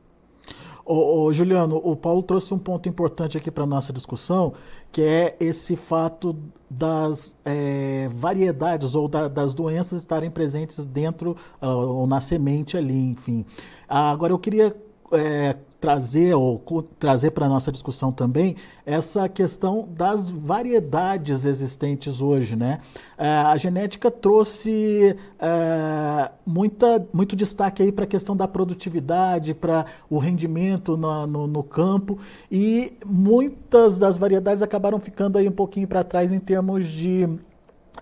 [0.85, 4.53] Ô, ô, Juliano, o Paulo trouxe um ponto importante aqui para nossa discussão,
[4.90, 6.37] que é esse fato
[6.68, 13.11] das é, variedades ou da, das doenças estarem presentes dentro uh, ou na semente ali,
[13.11, 13.45] enfim.
[13.88, 14.75] agora eu queria
[15.12, 16.62] é, trazer ou
[16.97, 18.55] trazer para a nossa discussão também
[18.87, 22.79] essa questão das variedades existentes hoje, né?
[23.18, 29.85] É, a genética trouxe é, muita, muito destaque aí para a questão da produtividade, para
[30.09, 32.16] o rendimento no, no, no, campo
[32.49, 37.29] e muitas das variedades acabaram ficando aí um pouquinho para trás em termos de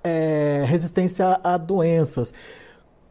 [0.05, 2.35] é, resistência a doenças.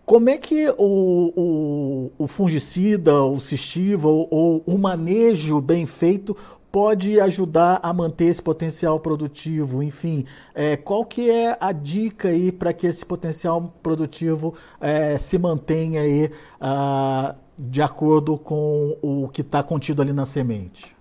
[0.10, 6.36] Como é que o, o, o fungicida, o cistiva ou, ou o manejo bem feito
[6.72, 9.84] pode ajudar a manter esse potencial produtivo?
[9.84, 15.38] Enfim, é, qual que é a dica aí para que esse potencial produtivo é, se
[15.38, 20.98] mantenha aí ah, de acordo com o que está contido ali na semente?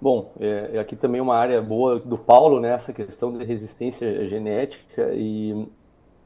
[0.00, 4.26] Bom, é, é aqui também uma área boa do Paulo, né, essa questão de resistência
[4.30, 5.68] genética e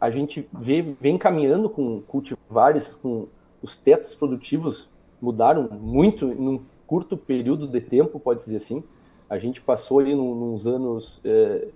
[0.02, 3.28] a gente vê, vem caminhando com cultivares, com
[3.62, 8.82] os tetos produtivos mudaram muito em um curto período de tempo, pode dizer assim.
[9.30, 11.68] A gente passou aí nos anos é,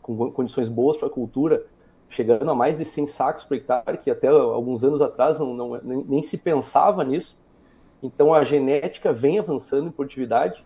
[0.00, 1.66] com condições boas para a cultura,
[2.08, 5.80] chegando a mais de 100 sacos por hectare, que até alguns anos atrás não, não
[5.82, 7.36] nem, nem, se pensava nisso.
[8.00, 10.64] Então a genética vem avançando em produtividade,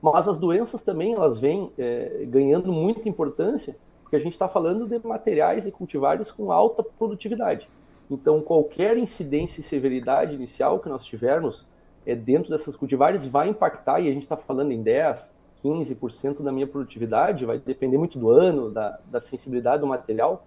[0.00, 3.76] mas as doenças também elas vêm é, ganhando muita importância
[4.16, 7.68] porque a gente está falando de materiais e cultivares com alta produtividade.
[8.10, 11.66] Então, qualquer incidência e severidade inicial que nós tivermos
[12.06, 16.50] é, dentro dessas cultivares vai impactar, e a gente está falando em 10, 15% da
[16.50, 20.46] minha produtividade, vai depender muito do ano, da, da sensibilidade do material,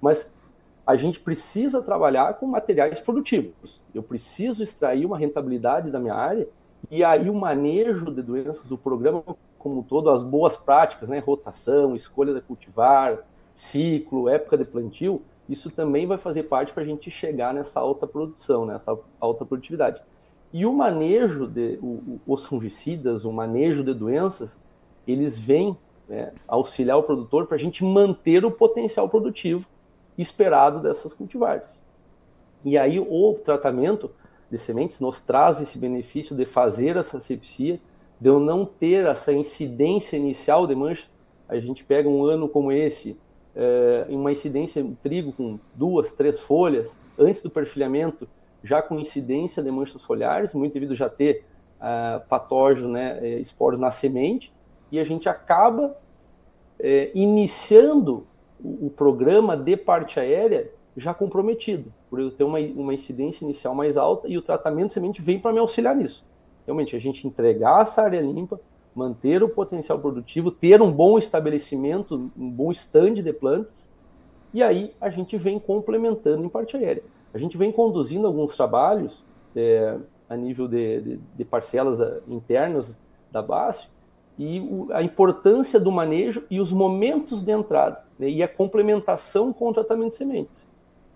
[0.00, 0.34] mas
[0.86, 3.80] a gente precisa trabalhar com materiais produtivos.
[3.94, 6.48] Eu preciso extrair uma rentabilidade da minha área,
[6.90, 9.22] e aí o manejo de doenças, o programa
[9.60, 11.18] como um todo, as boas práticas, né?
[11.18, 13.18] rotação, escolha de cultivar,
[13.54, 18.06] ciclo, época de plantio, isso também vai fazer parte para a gente chegar nessa alta
[18.06, 20.00] produção, nessa alta produtividade.
[20.52, 24.58] E o manejo de o, os fungicidas, o manejo de doenças,
[25.06, 25.76] eles vêm
[26.08, 29.68] né, auxiliar o produtor para a gente manter o potencial produtivo
[30.16, 31.80] esperado dessas cultivares.
[32.64, 34.10] E aí o tratamento
[34.50, 37.80] de sementes nos traz esse benefício de fazer essa sepsia
[38.20, 41.06] de eu não ter essa incidência inicial de mancha.
[41.48, 43.18] A gente pega um ano como esse,
[43.56, 48.28] é, uma incidência de trigo com duas, três folhas, antes do perfilhamento,
[48.62, 51.44] já com incidência de manchas foliares, muito devido já ter
[51.80, 54.52] uh, patógeno, né, é, esporos na semente,
[54.92, 55.96] e a gente acaba
[56.78, 58.26] é, iniciando
[58.62, 63.74] o, o, programa de parte aérea já comprometido, por eu ter uma, uma incidência inicial
[63.74, 66.22] mais alta, e o tratamento de semente vem para me auxiliar nisso
[66.66, 68.60] realmente a gente entregar essa área limpa,
[68.94, 73.88] manter o potencial produtivo, ter um bom estabelecimento, um bom stand de plantas,
[74.52, 77.02] e aí a gente vem complementando em parte aérea.
[77.32, 79.96] A gente vem conduzindo alguns trabalhos é,
[80.28, 82.96] a nível de, de, de, parcelas é, internas
[83.30, 83.86] da base
[84.38, 89.52] e o, a importância do manejo e os momentos de entrada né, e a complementação
[89.52, 90.68] com o tratamento de sementes.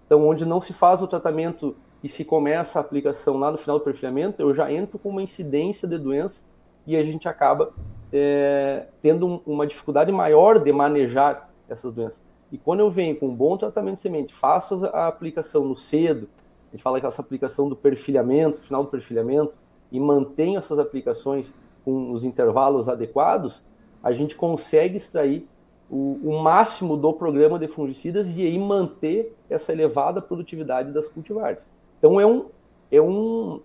[0.07, 1.75] Então, onde não se faz o tratamento
[2.05, 5.23] e se começa a aplicação lá no final do perfilhamento, eu já entro com uma
[5.23, 6.43] incidência de doença
[6.87, 7.73] e a gente acaba
[8.13, 12.23] é, tendo um, uma dificuldade maior de manejar essas doenças.
[12.53, 16.29] E quando eu venho com um bom tratamento de semente, faço a aplicação no cedo,
[16.69, 19.55] a gente fala que essa aplicação do perfilhamento, final do perfilhamento,
[19.91, 21.55] e mantenho essas aplicações
[21.87, 23.65] com os intervalos adequados,
[24.03, 25.49] a gente consegue extrair
[25.89, 31.73] o, o, máximo do programa de fungicidas e aí manter essa elevada produtividade das cultivares.
[32.05, 32.45] Então é um,
[32.93, 33.61] é um,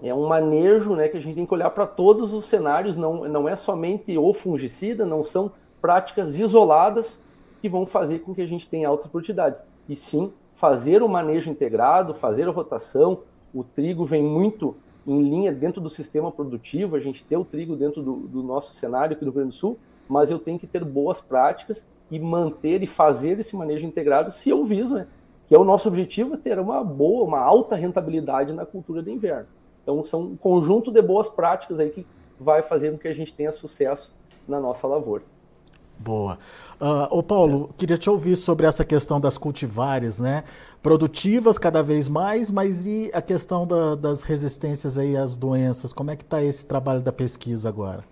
[0.00, 3.26] é um manejo né, que a gente tem que olhar para todos os cenários, não,
[3.28, 5.50] não é somente o fungicida, não são
[5.80, 7.20] práticas isoladas
[7.60, 9.64] que vão fazer com que a gente tenha altas produtividades.
[9.88, 13.22] E sim, fazer o manejo integrado, fazer a rotação.
[13.52, 17.74] O trigo vem muito em linha dentro do sistema produtivo, a gente ter o trigo
[17.74, 19.76] dentro do, do nosso cenário aqui do Rio Grande do Sul,
[20.08, 24.50] mas eu tenho que ter boas práticas e manter e fazer esse manejo integrado se
[24.50, 25.08] eu viso, né?
[25.46, 29.10] Que é o nosso objetivo é ter uma boa, uma alta rentabilidade na cultura de
[29.10, 29.46] inverno.
[29.82, 32.06] Então são um conjunto de boas práticas aí que
[32.38, 34.12] vai fazer com que a gente tenha sucesso
[34.48, 35.22] na nossa lavoura.
[35.98, 36.38] Boa.
[36.80, 40.44] Uh, ô Paulo, queria te ouvir sobre essa questão das cultivares, né?
[40.82, 45.92] Produtivas cada vez mais, mas e a questão da, das resistências aí às doenças?
[45.92, 48.02] Como é que está esse trabalho da pesquisa agora?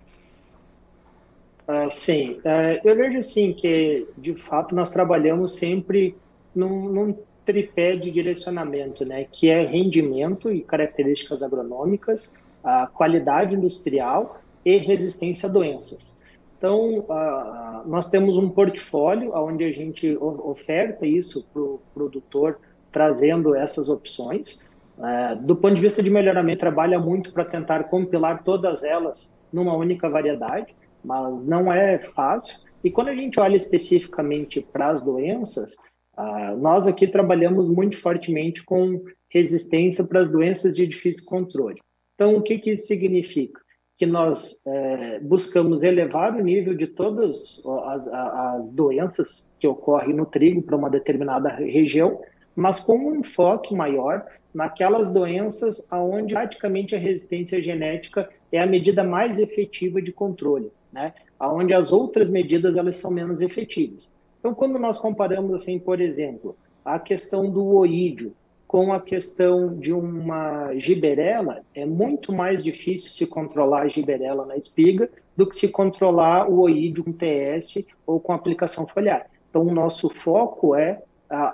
[1.67, 6.15] Uh, sim, uh, eu vejo assim que, de fato, nós trabalhamos sempre
[6.55, 9.25] num, num tripé de direcionamento, né?
[9.31, 16.17] Que é rendimento e características agronômicas, a qualidade industrial e resistência a doenças.
[16.57, 17.05] Então,
[17.85, 22.59] nós temos um portfólio onde a gente oferta isso para o produtor,
[22.91, 24.63] trazendo essas opções.
[24.97, 29.75] Uh, do ponto de vista de melhoramento, trabalha muito para tentar compilar todas elas numa
[29.75, 32.59] única variedade, mas não é fácil.
[32.83, 35.75] E quando a gente olha especificamente para as doenças,
[36.17, 41.79] uh, nós aqui trabalhamos muito fortemente com resistência para as doenças de difícil controle.
[42.13, 43.65] Então, o que, que isso significa?
[43.97, 50.25] que nós é, buscamos elevar o nível de todas as, as doenças que ocorrem no
[50.25, 52.21] trigo para uma determinada região,
[52.55, 59.03] mas com um enfoque maior naquelas doenças onde praticamente a resistência genética é a medida
[59.03, 61.13] mais efetiva de controle, né?
[61.39, 64.09] Onde as outras medidas elas são menos efetivas.
[64.45, 66.55] Então, quando nós comparamos assim, por exemplo,
[66.85, 68.31] a questão do oídio,
[68.67, 74.55] com a questão de uma giberela, é muito mais difícil se controlar a giberela na
[74.55, 79.25] espiga do que se controlar o oídio com TS ou com aplicação foliar.
[79.49, 81.01] Então, o nosso foco é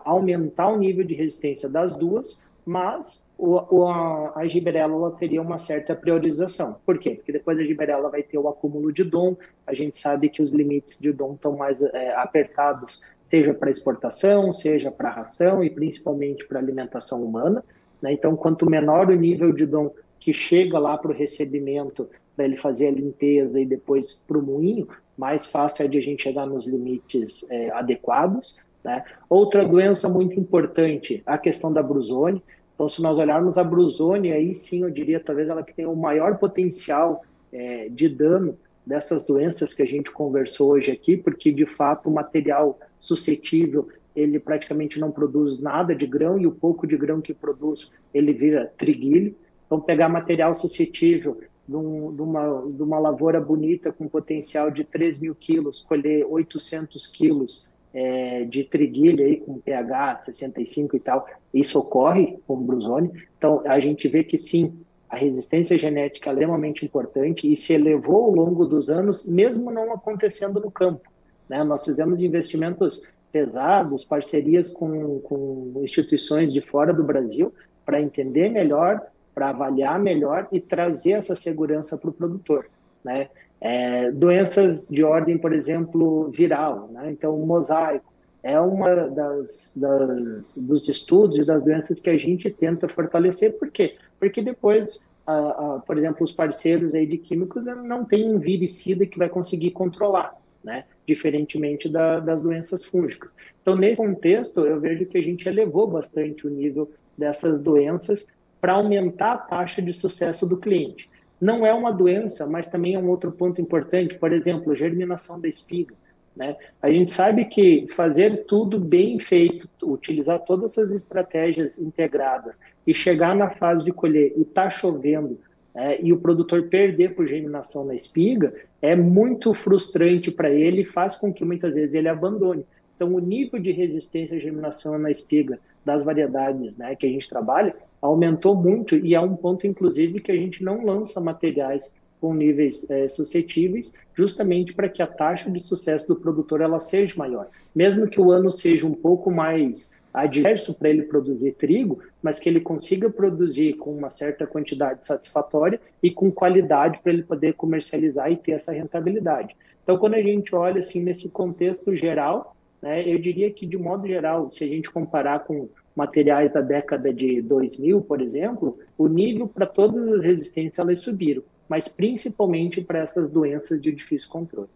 [0.03, 5.41] aumentar o nível de resistência das duas, mas o, o, a, a giberela ela teria
[5.41, 6.75] uma certa priorização.
[6.85, 7.15] Por quê?
[7.15, 10.51] Porque depois a giberela vai ter o acúmulo de DOM, a gente sabe que os
[10.51, 16.45] limites de DOM estão mais é, apertados, seja para exportação, seja para ração e principalmente
[16.45, 17.63] para alimentação humana.
[17.99, 18.13] Né?
[18.13, 22.57] Então, quanto menor o nível de DOM que chega lá para o recebimento, para ele
[22.57, 26.45] fazer a limpeza e depois para o moinho, mais fácil é de a gente chegar
[26.45, 28.63] nos limites é, adequados.
[28.83, 29.03] Né?
[29.27, 32.43] Outra doença muito importante, a questão da brusone.
[32.81, 35.95] Então, se nós olharmos a brusone, aí sim eu diria talvez ela que tem o
[35.95, 37.21] maior potencial
[37.53, 42.11] é, de dano dessas doenças que a gente conversou hoje aqui, porque de fato o
[42.11, 47.35] material suscetível ele praticamente não produz nada de grão e o pouco de grão que
[47.35, 49.35] produz ele vira triguilho.
[49.67, 55.35] Então, pegar material suscetível de, uma, de uma lavoura bonita com potencial de 3 mil
[55.35, 62.37] quilos, colher 800 quilos é, de triguilho aí com pH 65 e tal, isso ocorre
[62.47, 63.11] com o brusone.
[63.37, 68.25] Então, a gente vê que sim, a resistência genética é extremamente importante e se elevou
[68.25, 71.11] ao longo dos anos, mesmo não acontecendo no campo.
[71.49, 71.63] Né?
[71.63, 73.01] Nós fizemos investimentos
[73.31, 77.53] pesados, parcerias com, com instituições de fora do Brasil,
[77.85, 79.01] para entender melhor,
[79.33, 82.69] para avaliar melhor e trazer essa segurança para o produtor.
[83.03, 83.29] Né?
[83.61, 87.11] É, doenças de ordem, por exemplo, viral, né?
[87.11, 92.49] então o mosaico é uma das, das, dos estudos e das doenças que a gente
[92.49, 93.97] tenta fortalecer, por quê?
[94.19, 99.05] Porque depois, a, a, por exemplo, os parceiros aí de químicos não têm um viricida
[99.05, 100.85] que vai conseguir controlar, né?
[101.07, 103.35] diferentemente da, das doenças fúngicas.
[103.61, 108.27] Então, nesse contexto, eu vejo que a gente elevou bastante o nível dessas doenças
[108.59, 111.10] para aumentar a taxa de sucesso do cliente.
[111.41, 115.47] Não é uma doença, mas também é um outro ponto importante, por exemplo, germinação da
[115.47, 115.95] espiga.
[116.35, 116.55] Né?
[116.79, 123.35] A gente sabe que fazer tudo bem feito, utilizar todas essas estratégias integradas e chegar
[123.35, 125.39] na fase de colher e tá chovendo
[125.73, 130.85] é, e o produtor perder por germinação na espiga é muito frustrante para ele e
[130.85, 132.65] faz com que muitas vezes ele abandone.
[132.95, 137.27] Então, o nível de resistência à germinação na espiga das variedades né, que a gente
[137.27, 142.33] trabalha aumentou muito e é um ponto, inclusive, que a gente não lança materiais com
[142.33, 147.47] níveis é, suscetíveis, justamente para que a taxa de sucesso do produtor ela seja maior.
[147.73, 152.47] Mesmo que o ano seja um pouco mais adverso para ele produzir trigo, mas que
[152.49, 158.31] ele consiga produzir com uma certa quantidade satisfatória e com qualidade para ele poder comercializar
[158.31, 159.55] e ter essa rentabilidade.
[159.83, 164.07] Então, quando a gente olha assim nesse contexto geral, né, eu diria que de modo
[164.07, 169.47] geral, se a gente comparar com materiais da década de 2000, por exemplo, o nível
[169.47, 174.69] para todas as resistências elas subiram, mas principalmente para essas doenças de difícil controle.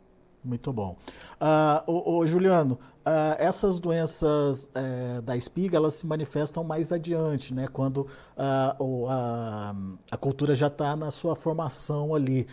[0.46, 0.96] Muito bom.
[1.42, 7.52] Uh, ô, ô, Juliano, uh, essas doenças uh, da espiga, elas se manifestam mais adiante,
[7.52, 7.66] né?
[7.68, 8.06] Quando
[8.38, 9.74] a,
[10.12, 12.48] a, cultura já está na sua formação ali.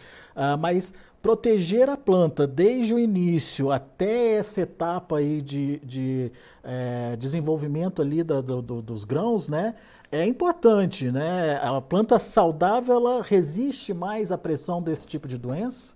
[0.59, 6.32] Mas proteger a planta desde o início até essa etapa aí de, de
[6.64, 9.74] é, desenvolvimento ali do, do, dos grãos, né?
[10.11, 11.59] É importante, né?
[11.62, 15.95] A planta saudável, ela resiste mais à pressão desse tipo de doença?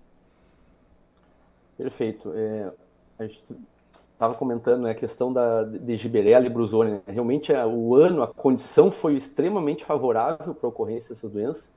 [1.76, 2.32] Perfeito.
[2.34, 2.72] É,
[3.18, 3.42] a gente
[4.12, 6.92] estava comentando né, a questão da, de Giberella e Brusone.
[6.92, 7.02] Né?
[7.06, 11.70] Realmente, a, o ano, a condição foi extremamente favorável para a ocorrência dessas doenças.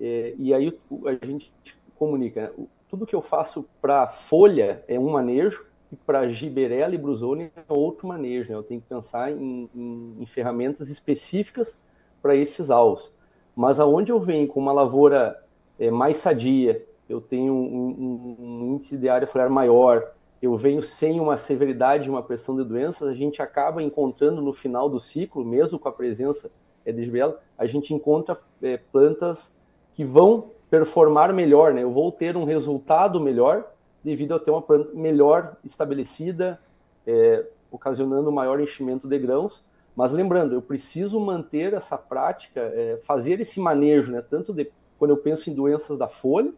[0.00, 1.52] É, e aí a gente
[1.96, 2.66] comunica, né?
[2.88, 7.72] tudo que eu faço para folha é um manejo e para Giberella e Brusone é
[7.72, 8.50] outro manejo.
[8.50, 8.56] Né?
[8.56, 11.78] Eu tenho que pensar em, em, em ferramentas específicas
[12.20, 13.12] para esses alvos.
[13.56, 15.42] Mas aonde eu venho com uma lavoura
[15.78, 20.82] é, mais sadia, eu tenho um, um, um índice de área foliar maior, eu venho
[20.82, 25.44] sem uma severidade, uma pressão de doenças, a gente acaba encontrando no final do ciclo,
[25.44, 26.50] mesmo com a presença
[26.84, 29.54] é, de gibela, a gente encontra é, plantas
[29.94, 31.82] que vão performar melhor, né?
[31.82, 33.70] Eu vou ter um resultado melhor
[34.02, 36.58] devido a ter uma planta melhor estabelecida,
[37.06, 39.62] é, ocasionando maior enchimento de grãos.
[39.94, 44.22] Mas lembrando, eu preciso manter essa prática, é, fazer esse manejo, né?
[44.22, 46.52] Tanto de, quando eu penso em doenças da folha,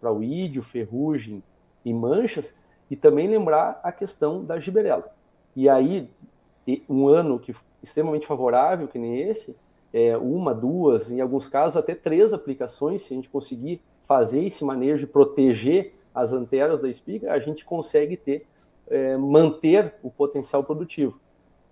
[0.00, 1.42] para o ídio, ferrugem
[1.84, 2.56] e manchas,
[2.90, 5.12] e também lembrar a questão da giberela.
[5.54, 6.10] E aí,
[6.88, 9.56] um ano que extremamente favorável, que nem esse,
[9.92, 14.64] é, uma, duas, em alguns casos até três aplicações, se a gente conseguir fazer esse
[14.64, 18.46] manejo e proteger as anteras da espiga, a gente consegue ter,
[18.88, 21.18] é, manter o potencial produtivo.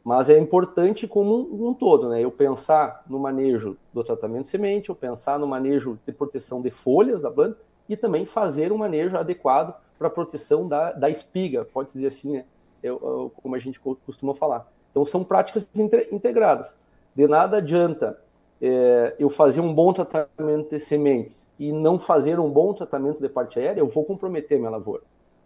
[0.05, 2.23] Mas é importante como um, um, todo, né?
[2.23, 6.71] Eu pensar no manejo do tratamento de semente, eu pensar no manejo de proteção de
[6.71, 7.59] folhas da planta
[7.89, 12.33] e também fazer um manejo adequado para a proteção da, da espiga, pode dizer assim,
[12.35, 12.45] né?
[12.83, 14.71] Eu, eu, como a gente costuma falar.
[14.91, 15.67] Então, são práticas
[16.13, 16.77] integradas.
[17.15, 18.19] De nada adianta
[18.63, 23.29] é, eu fazer um bom tratamento de sementes e não fazer um bom tratamento de
[23.29, 25.03] parte aérea, eu vou comprometer minha lavoura.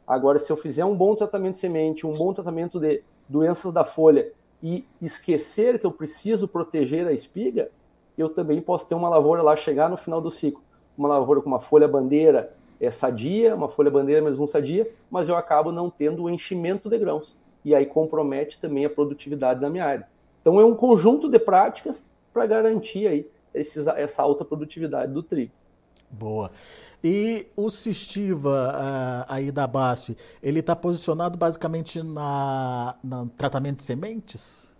[0.06, 3.84] Agora, se eu fizer um bom tratamento de semente, um bom tratamento de doenças da
[3.84, 4.30] folha
[4.62, 7.70] e esquecer que eu preciso proteger a espiga,
[8.18, 10.62] eu também posso ter uma lavoura lá chegar no final do ciclo
[11.02, 15.28] uma lavoura com uma folha bandeira é sadia, uma folha bandeira menos um sadia, mas
[15.28, 17.36] eu acabo não tendo o enchimento de grãos.
[17.64, 20.08] E aí compromete também a produtividade da minha área.
[20.40, 25.52] Então é um conjunto de práticas para garantir aí esses, essa alta produtividade do trigo.
[26.10, 26.50] Boa.
[27.02, 33.84] E o Cistiva uh, aí da BASF, ele está posicionado basicamente na, no tratamento de
[33.84, 34.70] sementes?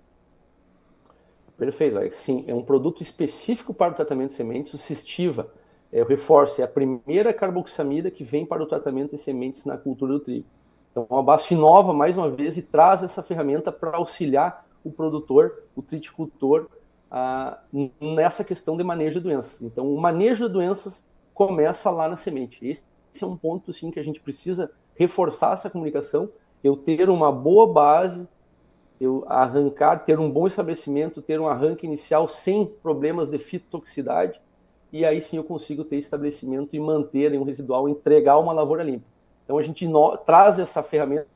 [1.57, 4.75] Perfeito, sim, é um produto específico para o tratamento de sementes.
[4.75, 5.53] O Cistiva
[5.93, 9.77] é, eu reforço, é a primeira carboxamida que vem para o tratamento de sementes na
[9.77, 10.47] cultura do trigo.
[10.91, 15.65] Então, a BASF inova mais uma vez e traz essa ferramenta para auxiliar o produtor,
[15.77, 16.69] o triticultor,
[17.11, 17.59] a,
[18.01, 19.61] nessa questão de manejo de doenças.
[19.61, 22.59] Então, o manejo de doenças começa lá na semente.
[22.67, 26.31] Esse é um ponto sim, que a gente precisa reforçar essa comunicação,
[26.63, 28.29] eu ter uma boa base,
[29.01, 34.41] eu arrancar, ter um bom estabelecimento, ter um arranque inicial sem problemas de fitotoxicidade,
[34.93, 39.07] e aí sim eu consigo ter estabelecimento e manter um residual, entregar uma lavoura limpa.
[39.45, 41.27] Então a gente no, traz essa ferramenta,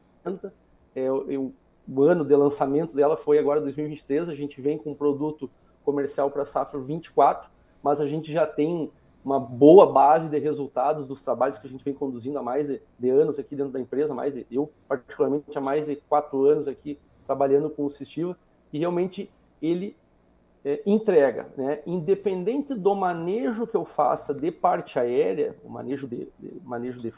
[0.95, 1.53] é, eu,
[1.89, 5.51] o ano de lançamento dela foi agora 2023, a gente vem com um produto
[5.85, 7.49] comercial para safra 24,
[7.83, 8.91] mas a gente já tem
[9.25, 12.81] uma boa base de resultados dos trabalhos que a gente vem conduzindo há mais de,
[12.99, 16.69] de anos aqui dentro da empresa, mais de, eu particularmente há mais de quatro anos
[16.69, 18.37] aqui trabalhando com o Sistiva,
[18.73, 19.31] e realmente
[19.61, 19.97] ele
[20.67, 21.81] é, entrega, né?
[21.87, 27.14] independente do manejo que eu faça de parte aérea, o manejo de, de manejo de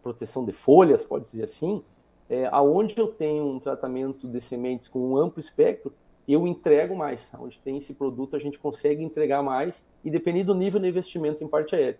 [0.00, 1.82] proteção de folhas, pode dizer assim,
[2.30, 5.92] é, aonde eu tenho um tratamento de sementes com um amplo espectro,
[6.28, 7.28] eu entrego mais.
[7.36, 11.42] Onde tem esse produto, a gente consegue entregar mais, e depende do nível de investimento
[11.42, 11.98] em parte aérea.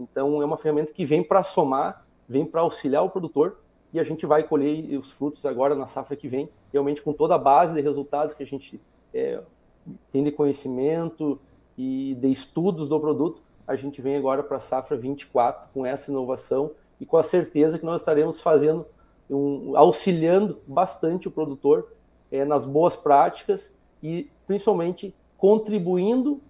[0.00, 3.60] Então, é uma ferramenta que vem para somar, vem para auxiliar o produtor,
[3.92, 7.36] e a gente vai colher os frutos agora na safra que vem, realmente com toda
[7.36, 8.80] a base de resultados que a gente
[9.14, 9.40] é,
[10.10, 11.40] tem de conhecimento
[11.76, 16.10] e de estudos do produto, a gente vem agora para a safra 24 com essa
[16.10, 18.86] inovação e com a certeza que nós estaremos fazendo,
[19.30, 21.92] um, auxiliando bastante o produtor
[22.30, 26.40] é, nas boas práticas e principalmente contribuindo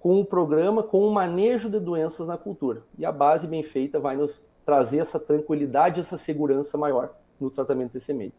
[0.00, 2.82] com o programa, com o manejo de doenças na cultura.
[2.98, 7.10] E a base bem feita vai nos trazer essa tranquilidade, essa segurança maior
[7.40, 8.38] no tratamento de sementes.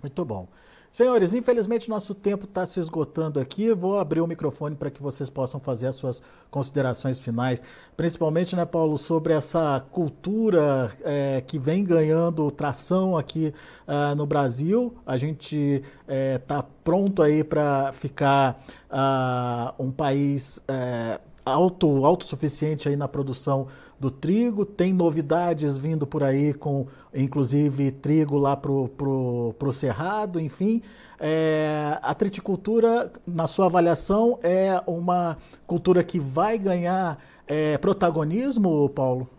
[0.00, 0.48] Muito bom.
[0.92, 3.72] Senhores, infelizmente nosso tempo está se esgotando aqui.
[3.72, 7.62] Vou abrir o microfone para que vocês possam fazer as suas considerações finais,
[7.96, 13.54] principalmente, né, Paulo, sobre essa cultura é, que vem ganhando tração aqui
[13.88, 14.94] uh, no Brasil.
[15.06, 22.96] A gente está é, pronto aí para ficar uh, um país uh, auto, autossuficiente aí
[22.96, 23.66] na produção
[24.02, 30.40] do trigo, tem novidades vindo por aí com inclusive trigo lá pro, pro, pro cerrado,
[30.40, 30.82] enfim.
[31.20, 35.38] É, a triticultura, na sua avaliação, é uma
[35.68, 39.30] cultura que vai ganhar é, protagonismo, Paulo?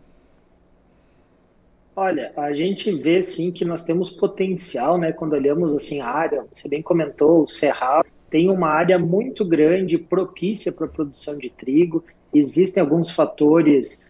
[1.94, 5.12] Olha, a gente vê sim que nós temos potencial, né?
[5.12, 9.98] Quando olhamos assim a área, você bem comentou, o cerrado tem uma área muito grande
[9.98, 12.02] propícia para a produção de trigo.
[12.34, 14.06] Existem alguns fatores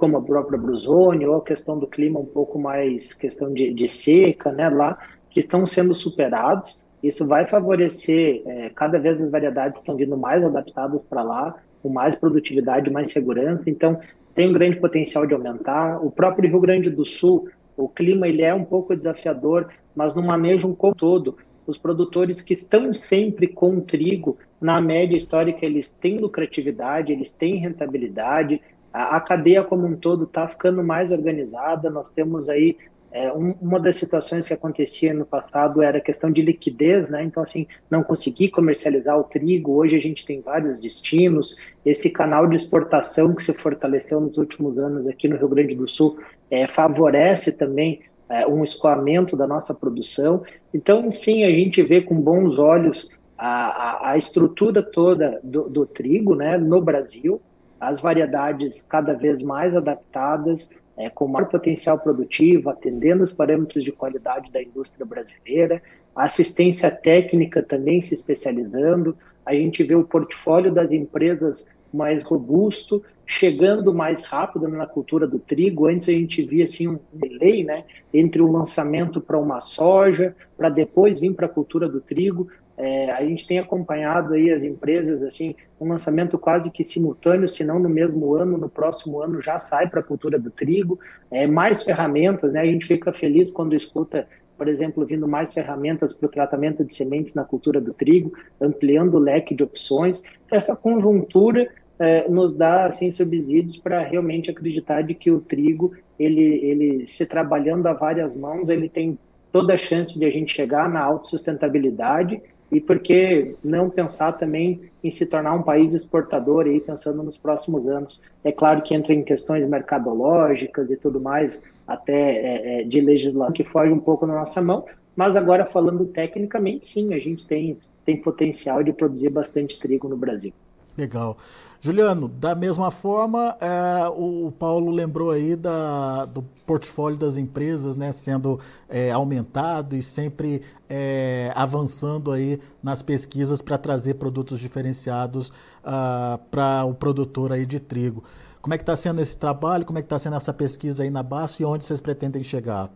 [0.00, 3.86] como a própria Brusone, ou a questão do clima um pouco mais questão de, de
[3.86, 4.98] seca, né, lá,
[5.28, 6.82] que estão sendo superados.
[7.02, 11.90] Isso vai favorecer, é, cada vez as variedades estão vindo mais adaptadas para lá, com
[11.90, 14.00] mais produtividade, mais segurança, então
[14.34, 16.02] tem um grande potencial de aumentar.
[16.02, 20.22] O próprio Rio Grande do Sul, o clima ele é um pouco desafiador, mas no
[20.22, 21.36] manejo como todo,
[21.66, 27.56] os produtores que estão sempre com trigo, na média histórica, eles têm lucratividade, eles têm
[27.56, 28.60] rentabilidade,
[28.92, 31.88] a, a cadeia como um todo está ficando mais organizada.
[31.90, 32.76] Nós temos aí
[33.12, 37.24] é, um, uma das situações que acontecia no passado era a questão de liquidez, né?
[37.24, 39.72] Então, assim, não conseguir comercializar o trigo.
[39.72, 41.56] Hoje a gente tem vários destinos.
[41.84, 45.88] Esse canal de exportação que se fortaleceu nos últimos anos aqui no Rio Grande do
[45.88, 46.18] Sul
[46.50, 50.44] é, favorece também é, um escoamento da nossa produção.
[50.72, 55.84] Então, enfim, a gente vê com bons olhos a, a, a estrutura toda do, do
[55.84, 57.40] trigo, né, no Brasil
[57.80, 63.90] as variedades cada vez mais adaptadas, é, com maior potencial produtivo, atendendo os parâmetros de
[63.90, 65.82] qualidade da indústria brasileira,
[66.14, 69.16] a assistência técnica também se especializando,
[69.46, 75.38] a gente vê o portfólio das empresas mais robusto, chegando mais rápido na cultura do
[75.38, 75.86] trigo.
[75.86, 80.68] Antes a gente via assim um delay, né, entre o lançamento para uma soja, para
[80.68, 82.48] depois vir para a cultura do trigo.
[82.82, 87.62] É, a gente tem acompanhado aí as empresas, assim, um lançamento quase que simultâneo, se
[87.62, 90.98] não no mesmo ano, no próximo ano já sai para a cultura do trigo,
[91.30, 92.60] é, mais ferramentas, né?
[92.60, 94.26] A gente fica feliz quando escuta,
[94.56, 99.16] por exemplo, vindo mais ferramentas para o tratamento de sementes na cultura do trigo, ampliando
[99.16, 100.22] o leque de opções.
[100.50, 101.68] Essa conjuntura
[101.98, 107.26] é, nos dá assim subsídios para realmente acreditar de que o trigo, ele, ele se
[107.26, 109.18] trabalhando a várias mãos, ele tem
[109.52, 112.40] toda a chance de a gente chegar na autossustentabilidade
[112.70, 117.36] e por que não pensar também em se tornar um país exportador aí pensando nos
[117.36, 118.22] próximos anos.
[118.44, 123.52] É claro que entra em questões mercadológicas e tudo mais, até é, é, de legislação
[123.52, 124.84] que foge um pouco na nossa mão,
[125.16, 130.16] mas agora falando tecnicamente, sim, a gente tem, tem potencial de produzir bastante trigo no
[130.16, 130.52] Brasil.
[131.00, 131.38] Legal.
[131.80, 138.12] Juliano, da mesma forma, é, o Paulo lembrou aí da, do portfólio das empresas né,
[138.12, 145.50] sendo é, aumentado e sempre é, avançando aí nas pesquisas para trazer produtos diferenciados
[145.82, 148.22] ah, para o produtor aí de trigo.
[148.60, 149.86] Como é que está sendo esse trabalho?
[149.86, 152.90] Como é que está sendo essa pesquisa aí na BASF e onde vocês pretendem chegar,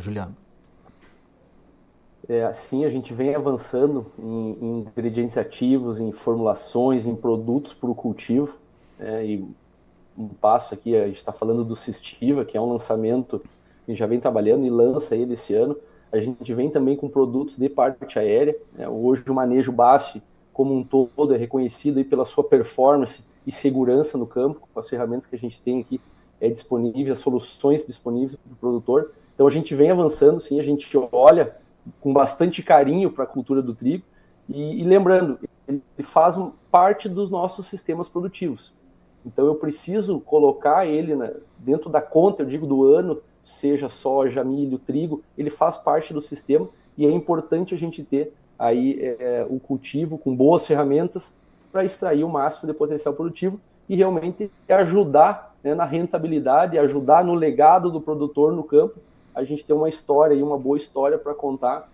[0.00, 0.43] Juliano?
[2.28, 7.90] É, assim, a gente vem avançando em, em, ingredientes ativos, em formulações, em produtos para
[7.90, 8.56] o cultivo.
[8.98, 9.44] É, e
[10.16, 13.42] um passo aqui, a gente está falando do Cistiva, que é um lançamento
[13.84, 15.76] que já vem trabalhando e lança ele esse ano.
[16.12, 18.56] A gente vem também com produtos de parte aérea.
[18.72, 18.88] Né?
[18.88, 20.22] Hoje o manejo BASF
[20.52, 24.88] como um todo é reconhecido aí pela sua performance e segurança no campo, com as
[24.88, 26.00] ferramentas que a gente tem aqui
[26.40, 29.12] é disponível, as soluções disponíveis para o produtor.
[29.34, 31.56] Então a gente vem avançando, sim, a gente olha
[32.00, 34.04] com bastante carinho para a cultura do trigo.
[34.48, 36.36] E, e, lembrando, ele faz
[36.70, 38.72] parte dos nossos sistemas produtivos.
[39.24, 41.14] Então eu preciso colocar ele
[41.58, 46.20] dentro da conta, eu digo, do ano, seja soja, milho, trigo, ele faz parte do
[46.20, 51.34] sistema e é importante a gente ter aí é, o cultivo com boas ferramentas
[51.72, 53.58] para extrair o máximo de potencial produtivo
[53.88, 59.00] e realmente ajudar né, na rentabilidade, ajudar no legado do produtor no campo
[59.34, 61.90] a gente tem uma história e uma boa história para contar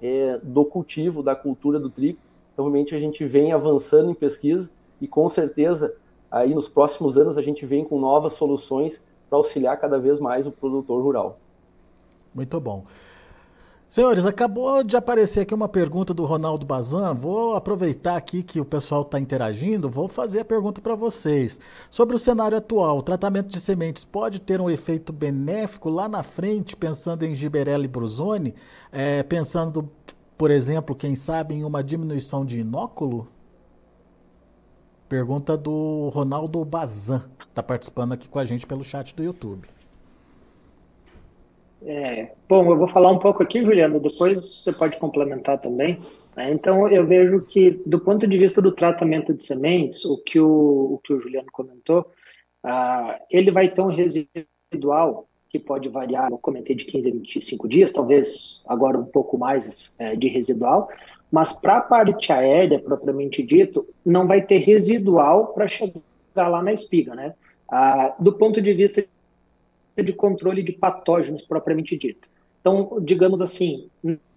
[0.00, 2.18] é, do cultivo, da cultura do trigo.
[2.52, 4.70] Então, realmente, a gente vem avançando em pesquisa
[5.00, 5.96] e, com certeza,
[6.30, 10.46] aí nos próximos anos a gente vem com novas soluções para auxiliar cada vez mais
[10.46, 11.38] o produtor rural.
[12.34, 12.84] Muito bom.
[13.88, 17.14] Senhores, acabou de aparecer aqui uma pergunta do Ronaldo Bazan.
[17.14, 21.58] Vou aproveitar aqui que o pessoal está interagindo, vou fazer a pergunta para vocês.
[21.90, 26.22] Sobre o cenário atual, o tratamento de sementes pode ter um efeito benéfico lá na
[26.22, 28.54] frente, pensando em Giberella e Bruzone,
[28.92, 29.90] é, pensando
[30.38, 33.26] por exemplo, quem sabe, em uma diminuição de inóculo?
[35.08, 39.68] Pergunta do Ronaldo Bazan, está participando aqui com a gente pelo chat do YouTube.
[41.84, 45.98] É, bom, eu vou falar um pouco aqui, Juliano, depois você pode complementar também.
[46.36, 46.52] Né?
[46.52, 50.94] Então, eu vejo que, do ponto de vista do tratamento de sementes, o que o,
[50.94, 52.10] o que o Juliano comentou,
[52.64, 57.68] uh, ele vai ter um residual que pode variar, eu comentei de 15 a 25
[57.68, 60.90] dias, talvez agora um pouco mais é, de residual,
[61.32, 66.72] mas para a parte aérea, propriamente dito, não vai ter residual para chegar lá na
[66.72, 67.34] espiga, né?
[67.70, 69.04] Ah, do ponto de vista
[70.02, 72.28] de controle de patógenos propriamente dito.
[72.60, 73.88] Então, digamos assim,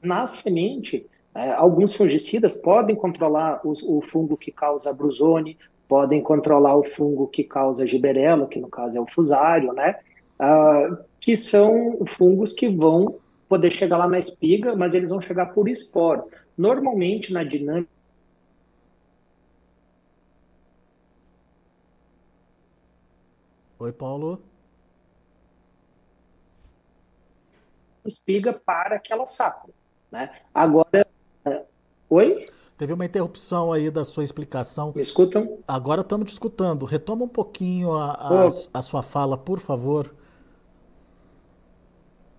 [0.01, 5.57] na semente, é, alguns fungicidas podem controlar o, o, fungo que causa brusone,
[5.88, 9.99] podem controlar o fungo que causa giberela, que no caso é o fusário, né?
[10.39, 15.47] Ah, que são fungos que vão poder chegar lá na espiga, mas eles vão chegar
[15.47, 16.24] por esporo.
[16.57, 17.89] Normalmente, na dinâmica
[23.82, 24.39] Oi, Paulo.
[28.06, 29.72] Espiga para aquela safra.
[30.12, 30.30] Né?
[30.54, 31.08] Agora,
[32.10, 32.47] oi?
[32.78, 34.91] Teve uma interrupção aí da sua explicação.
[34.95, 35.60] Me escutam?
[35.68, 36.86] Agora estamos te escutando.
[36.86, 40.12] Retoma um pouquinho a, a, a, sua fala, por favor.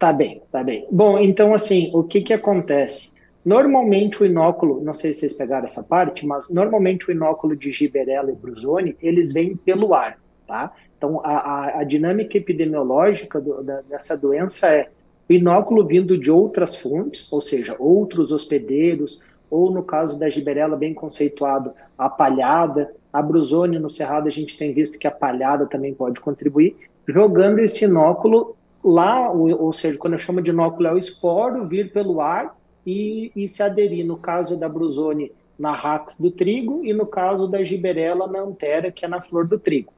[0.01, 0.85] Tá bem, tá bem.
[0.91, 3.13] Bom, então assim, o que que acontece?
[3.45, 7.71] Normalmente o inóculo, não sei se vocês pegaram essa parte, mas normalmente o inóculo de
[7.71, 10.73] Giberella e Brusone, eles vêm pelo ar, tá?
[10.99, 14.91] Então a, a, a dinâmica epidemiológica do, da, dessa doença é
[15.29, 19.21] inóculo vindo de outras fontes, ou seja, outros hospedeiros,
[19.51, 24.57] ou no caso da giberela, bem conceituado, a palhada, a brusone no cerrado, a gente
[24.57, 30.15] tem visto que a palhada também pode contribuir, jogando esse inóculo lá, ou, seja, quando
[30.15, 32.57] eu chamo de inóculo é o esporo vir pelo ar
[32.87, 37.47] e, e se aderir, no caso da brusone, na rax do trigo, e no caso
[37.47, 39.93] da giberela, na antera, que é na flor do trigo.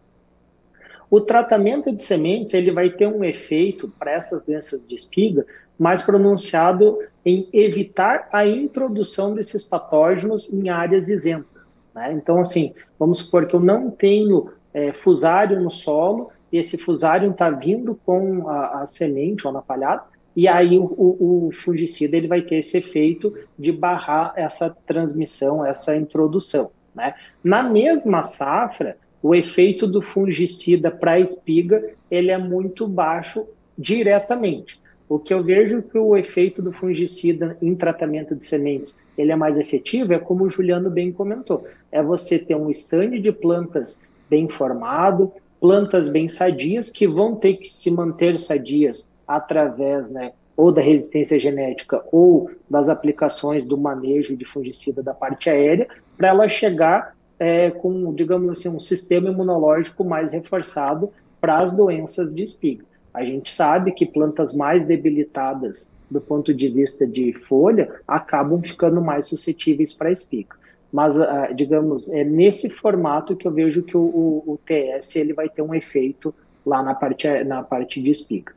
[1.10, 5.46] O tratamento de sementes ele vai ter um efeito para essas doenças de espiga
[5.78, 11.88] mais pronunciado em evitar a introdução desses patógenos em áreas isentas.
[11.94, 12.12] Né?
[12.12, 17.30] Então, assim, vamos supor que eu não tenho é, fusário no solo, e esse fusário
[17.30, 20.04] está vindo com a, a, semente ou na palhada,
[20.36, 25.64] e aí o, o, o, fungicida ele vai ter esse efeito de barrar essa transmissão,
[25.64, 26.70] essa introdução.
[26.94, 27.14] Né?
[27.42, 33.46] Na mesma safra, o efeito do fungicida para a espiga ele é muito baixo
[33.76, 34.78] diretamente.
[35.08, 39.36] O que eu vejo que o efeito do fungicida em tratamento de sementes ele é
[39.36, 44.06] mais efetivo é como o Juliano bem comentou, é você ter um estande de plantas
[44.28, 50.70] bem formado, plantas bem sadias que vão ter que se manter sadias através, né, ou
[50.70, 56.46] da resistência genética ou das aplicações do manejo de fungicida da parte aérea, para ela
[56.46, 61.10] chegar é, com, digamos assim, um sistema imunológico mais reforçado
[61.40, 62.84] para as doenças de espiga.
[63.12, 69.00] A gente sabe que plantas mais debilitadas do ponto de vista de folha acabam ficando
[69.00, 70.56] mais suscetíveis para espiga.
[70.92, 75.32] Mas, ah, digamos, é nesse formato que eu vejo que o, o, o TS ele
[75.32, 76.32] vai ter um efeito
[76.64, 78.52] lá na parte, na parte de espiga.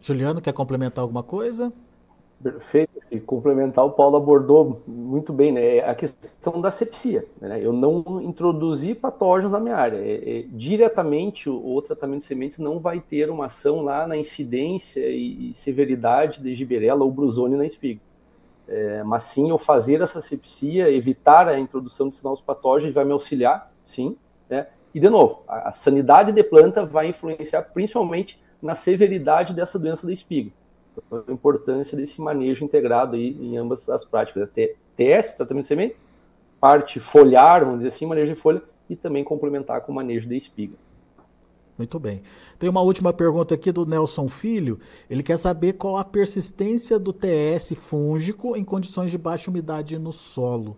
[0.00, 1.72] Juliano, quer complementar alguma coisa?
[2.44, 3.00] Perfeito.
[3.10, 5.80] E complementar, o Paulo abordou muito bem, né?
[5.80, 7.24] A questão da sepsia.
[7.40, 7.58] Né?
[7.64, 9.96] Eu não introduzi patógenos na minha área.
[9.96, 14.14] É, é, diretamente, o, o, tratamento de sementes não vai ter uma ação lá na
[14.14, 18.02] incidência e, e severidade de giberela ou brusone na espiga.
[18.68, 23.12] É, mas sim, eu fazer essa sepsia, evitar a introdução de novos patógenos vai me
[23.12, 24.18] auxiliar, sim.
[24.50, 24.66] Né?
[24.94, 30.06] E, de novo, a, a sanidade de planta vai influenciar principalmente na severidade dessa doença
[30.06, 30.50] da espiga
[31.10, 34.48] a importância desse manejo integrado aí em ambas as práticas.
[34.96, 35.96] TS, tratamento de semente,
[36.60, 40.36] parte foliar, vamos dizer assim, manejo de folha, e também complementar com o manejo de
[40.36, 40.76] espiga.
[41.76, 42.22] Muito bem.
[42.58, 44.78] Tem uma última pergunta aqui do Nelson Filho.
[45.10, 50.12] Ele quer saber qual a persistência do TS fúngico em condições de baixa umidade no
[50.12, 50.76] solo.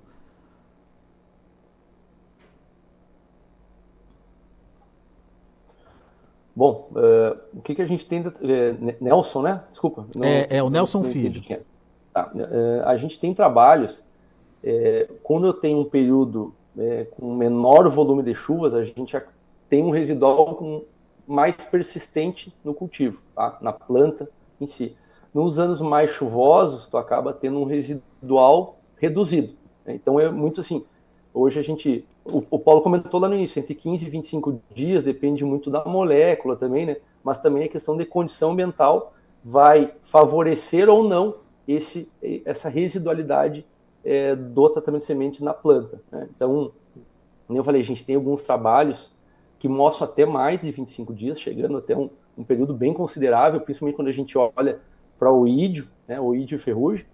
[6.57, 8.27] Bom, uh, o que, que a gente tem.
[8.27, 8.33] Uh,
[8.99, 9.63] Nelson, né?
[9.71, 10.07] Desculpa.
[10.17, 11.43] Não, é, é, o Nelson não, Filho.
[11.51, 11.61] É.
[12.15, 12.33] Tá.
[12.35, 14.03] Uh, a gente tem trabalhos.
[15.23, 16.55] quando eu tenho um período
[17.13, 19.15] com menor volume de chuvas, a gente
[19.69, 20.83] tem um residual
[21.27, 23.59] mais persistente no cultivo, tá?
[23.61, 24.29] na planta
[24.59, 24.97] em si.
[25.35, 29.55] Nos anos mais chuvosos, tu acaba tendo um residual reduzido.
[29.85, 29.95] Né?
[29.95, 30.85] Então é muito assim.
[31.35, 35.05] Hoje a gente o, o, Paulo comentou lá no início, entre 15 e 25 dias,
[35.05, 36.97] depende muito da molécula também, né?
[37.23, 39.15] Mas também a questão de condição ambiental
[39.45, 42.11] vai favorecer ou não esse,
[42.45, 43.67] essa residualidade
[44.05, 46.01] é, do tratamento de semente na planta.
[46.11, 46.29] Né?
[46.35, 46.73] Então,
[47.47, 49.13] como eu falei, a gente tem alguns trabalhos
[49.59, 53.97] que mostram até mais de 25 dias, chegando até um, um período bem considerável, principalmente
[53.97, 54.81] quando a gente olha
[55.19, 57.07] para o ídio, né, o ídio e ferrugem,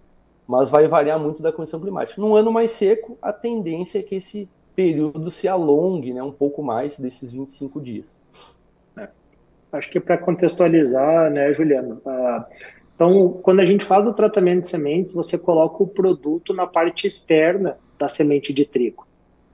[0.47, 2.21] mas vai variar muito da condição climática.
[2.21, 6.63] Num ano mais seco, a tendência é que esse período se alongue né, um pouco
[6.63, 8.19] mais desses 25 dias.
[8.97, 9.09] É.
[9.73, 12.45] Acho que para contextualizar, né, Juliano, uh,
[12.95, 17.07] então, quando a gente faz o tratamento de sementes, você coloca o produto na parte
[17.07, 19.07] externa da semente de trigo.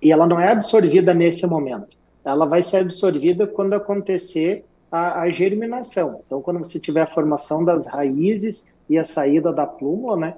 [0.03, 1.97] E ela não é absorvida nesse momento.
[2.25, 6.21] Ela vai ser absorvida quando acontecer a, a germinação.
[6.27, 10.35] Então, quando você tiver a formação das raízes e a saída da pluma, né,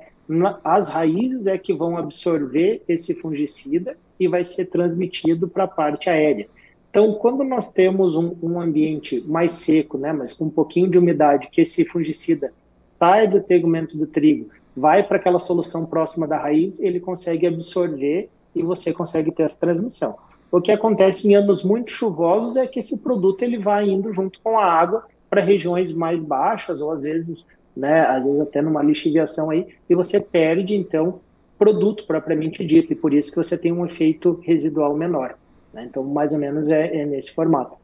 [0.63, 6.09] as raízes é que vão absorver esse fungicida e vai ser transmitido para a parte
[6.09, 6.47] aérea.
[6.91, 10.99] Então, quando nós temos um, um, ambiente mais seco, né, mas com um pouquinho de
[10.99, 12.53] umidade, que esse fungicida
[12.99, 18.29] sai do tegumento do trigo, vai para aquela solução próxima da raiz, ele consegue absorver
[18.55, 20.17] e você consegue ter essa transmissão.
[20.51, 24.41] O que acontece em anos muito chuvosos é que esse produto ele vai indo junto
[24.43, 27.47] com a água para regiões mais baixas ou às vezes,
[27.77, 31.21] né, às vezes até numa lixiviação aí, e você perde então
[31.59, 35.37] produto propriamente dito, e por isso que você tem um efeito residual menor.
[35.73, 35.85] Né?
[35.85, 37.77] Então, mais ou menos é, é nesse formato.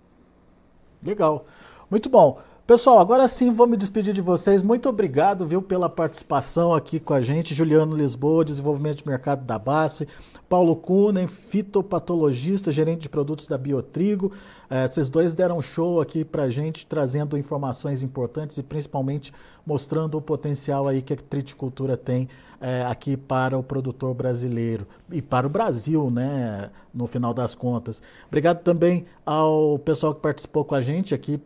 [1.03, 1.45] Legal.
[1.91, 2.39] Muito bom.
[2.67, 4.61] Pessoal, agora sim vou me despedir de vocês.
[4.61, 7.55] Muito obrigado, viu, pela participação aqui com a gente.
[7.55, 10.09] Juliano Lisboa, desenvolvimento de mercado da BASF.
[10.49, 14.33] Paulo Kunen, fitopatologista, gerente de produtos da Biotrigo.
[14.69, 19.33] É, esses dois deram show aqui pra gente, trazendo informações importantes e principalmente
[19.65, 22.29] mostrando o potencial aí que a triticultura tem
[22.61, 28.03] é, aqui para o produtor brasileiro e para o Brasil, né, no final das contas.
[28.27, 31.41] Obrigado também ao pessoal que participou com a gente aqui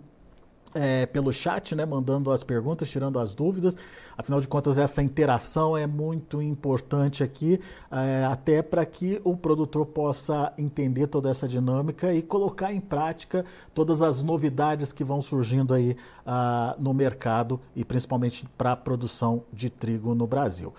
[0.75, 3.77] é, pelo chat, né, mandando as perguntas, tirando as dúvidas.
[4.17, 7.61] Afinal de contas, essa interação é muito importante aqui,
[7.91, 13.45] é, até para que o produtor possa entender toda essa dinâmica e colocar em prática
[13.75, 15.97] todas as novidades que vão surgindo aí
[16.27, 20.75] ah, no mercado e principalmente para a produção de trigo no Brasil.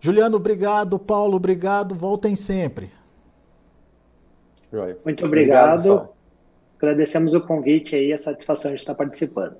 [0.00, 0.98] Juliano, obrigado.
[0.98, 1.94] Paulo, obrigado.
[1.94, 2.90] Voltem sempre.
[5.04, 5.78] Muito obrigado.
[5.78, 6.21] obrigado
[6.82, 9.56] Agradecemos o convite e a satisfação de estar participando.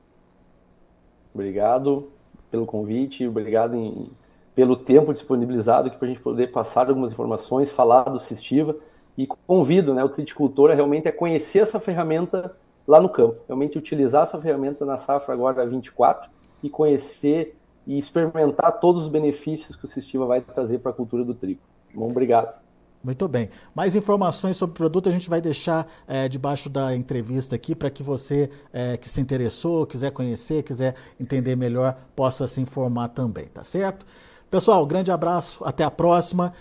[1.32, 2.10] Obrigado
[2.50, 4.10] pelo convite, obrigado em,
[4.56, 8.76] pelo tempo disponibilizado aqui para a gente poder passar algumas informações, falar do Sisttiva
[9.16, 12.56] e convido né, o triticultor a realmente a conhecer essa ferramenta
[12.88, 16.28] lá no campo, realmente utilizar essa ferramenta na safra agora 24
[16.60, 17.56] e conhecer
[17.86, 21.60] e experimentar todos os benefícios que o Sisttiva vai trazer para a cultura do trigo.
[21.94, 22.61] Bom, obrigado.
[23.02, 23.50] Muito bem.
[23.74, 27.90] Mais informações sobre o produto a gente vai deixar é, debaixo da entrevista aqui para
[27.90, 33.46] que você é, que se interessou, quiser conhecer, quiser entender melhor, possa se informar também,
[33.46, 34.06] tá certo?
[34.48, 36.52] Pessoal, grande abraço, até a próxima.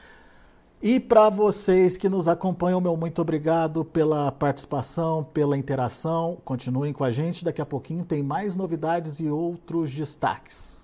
[0.81, 6.39] E para vocês que nos acompanham, meu muito obrigado pela participação, pela interação.
[6.43, 10.83] Continuem com a gente, daqui a pouquinho tem mais novidades e outros destaques.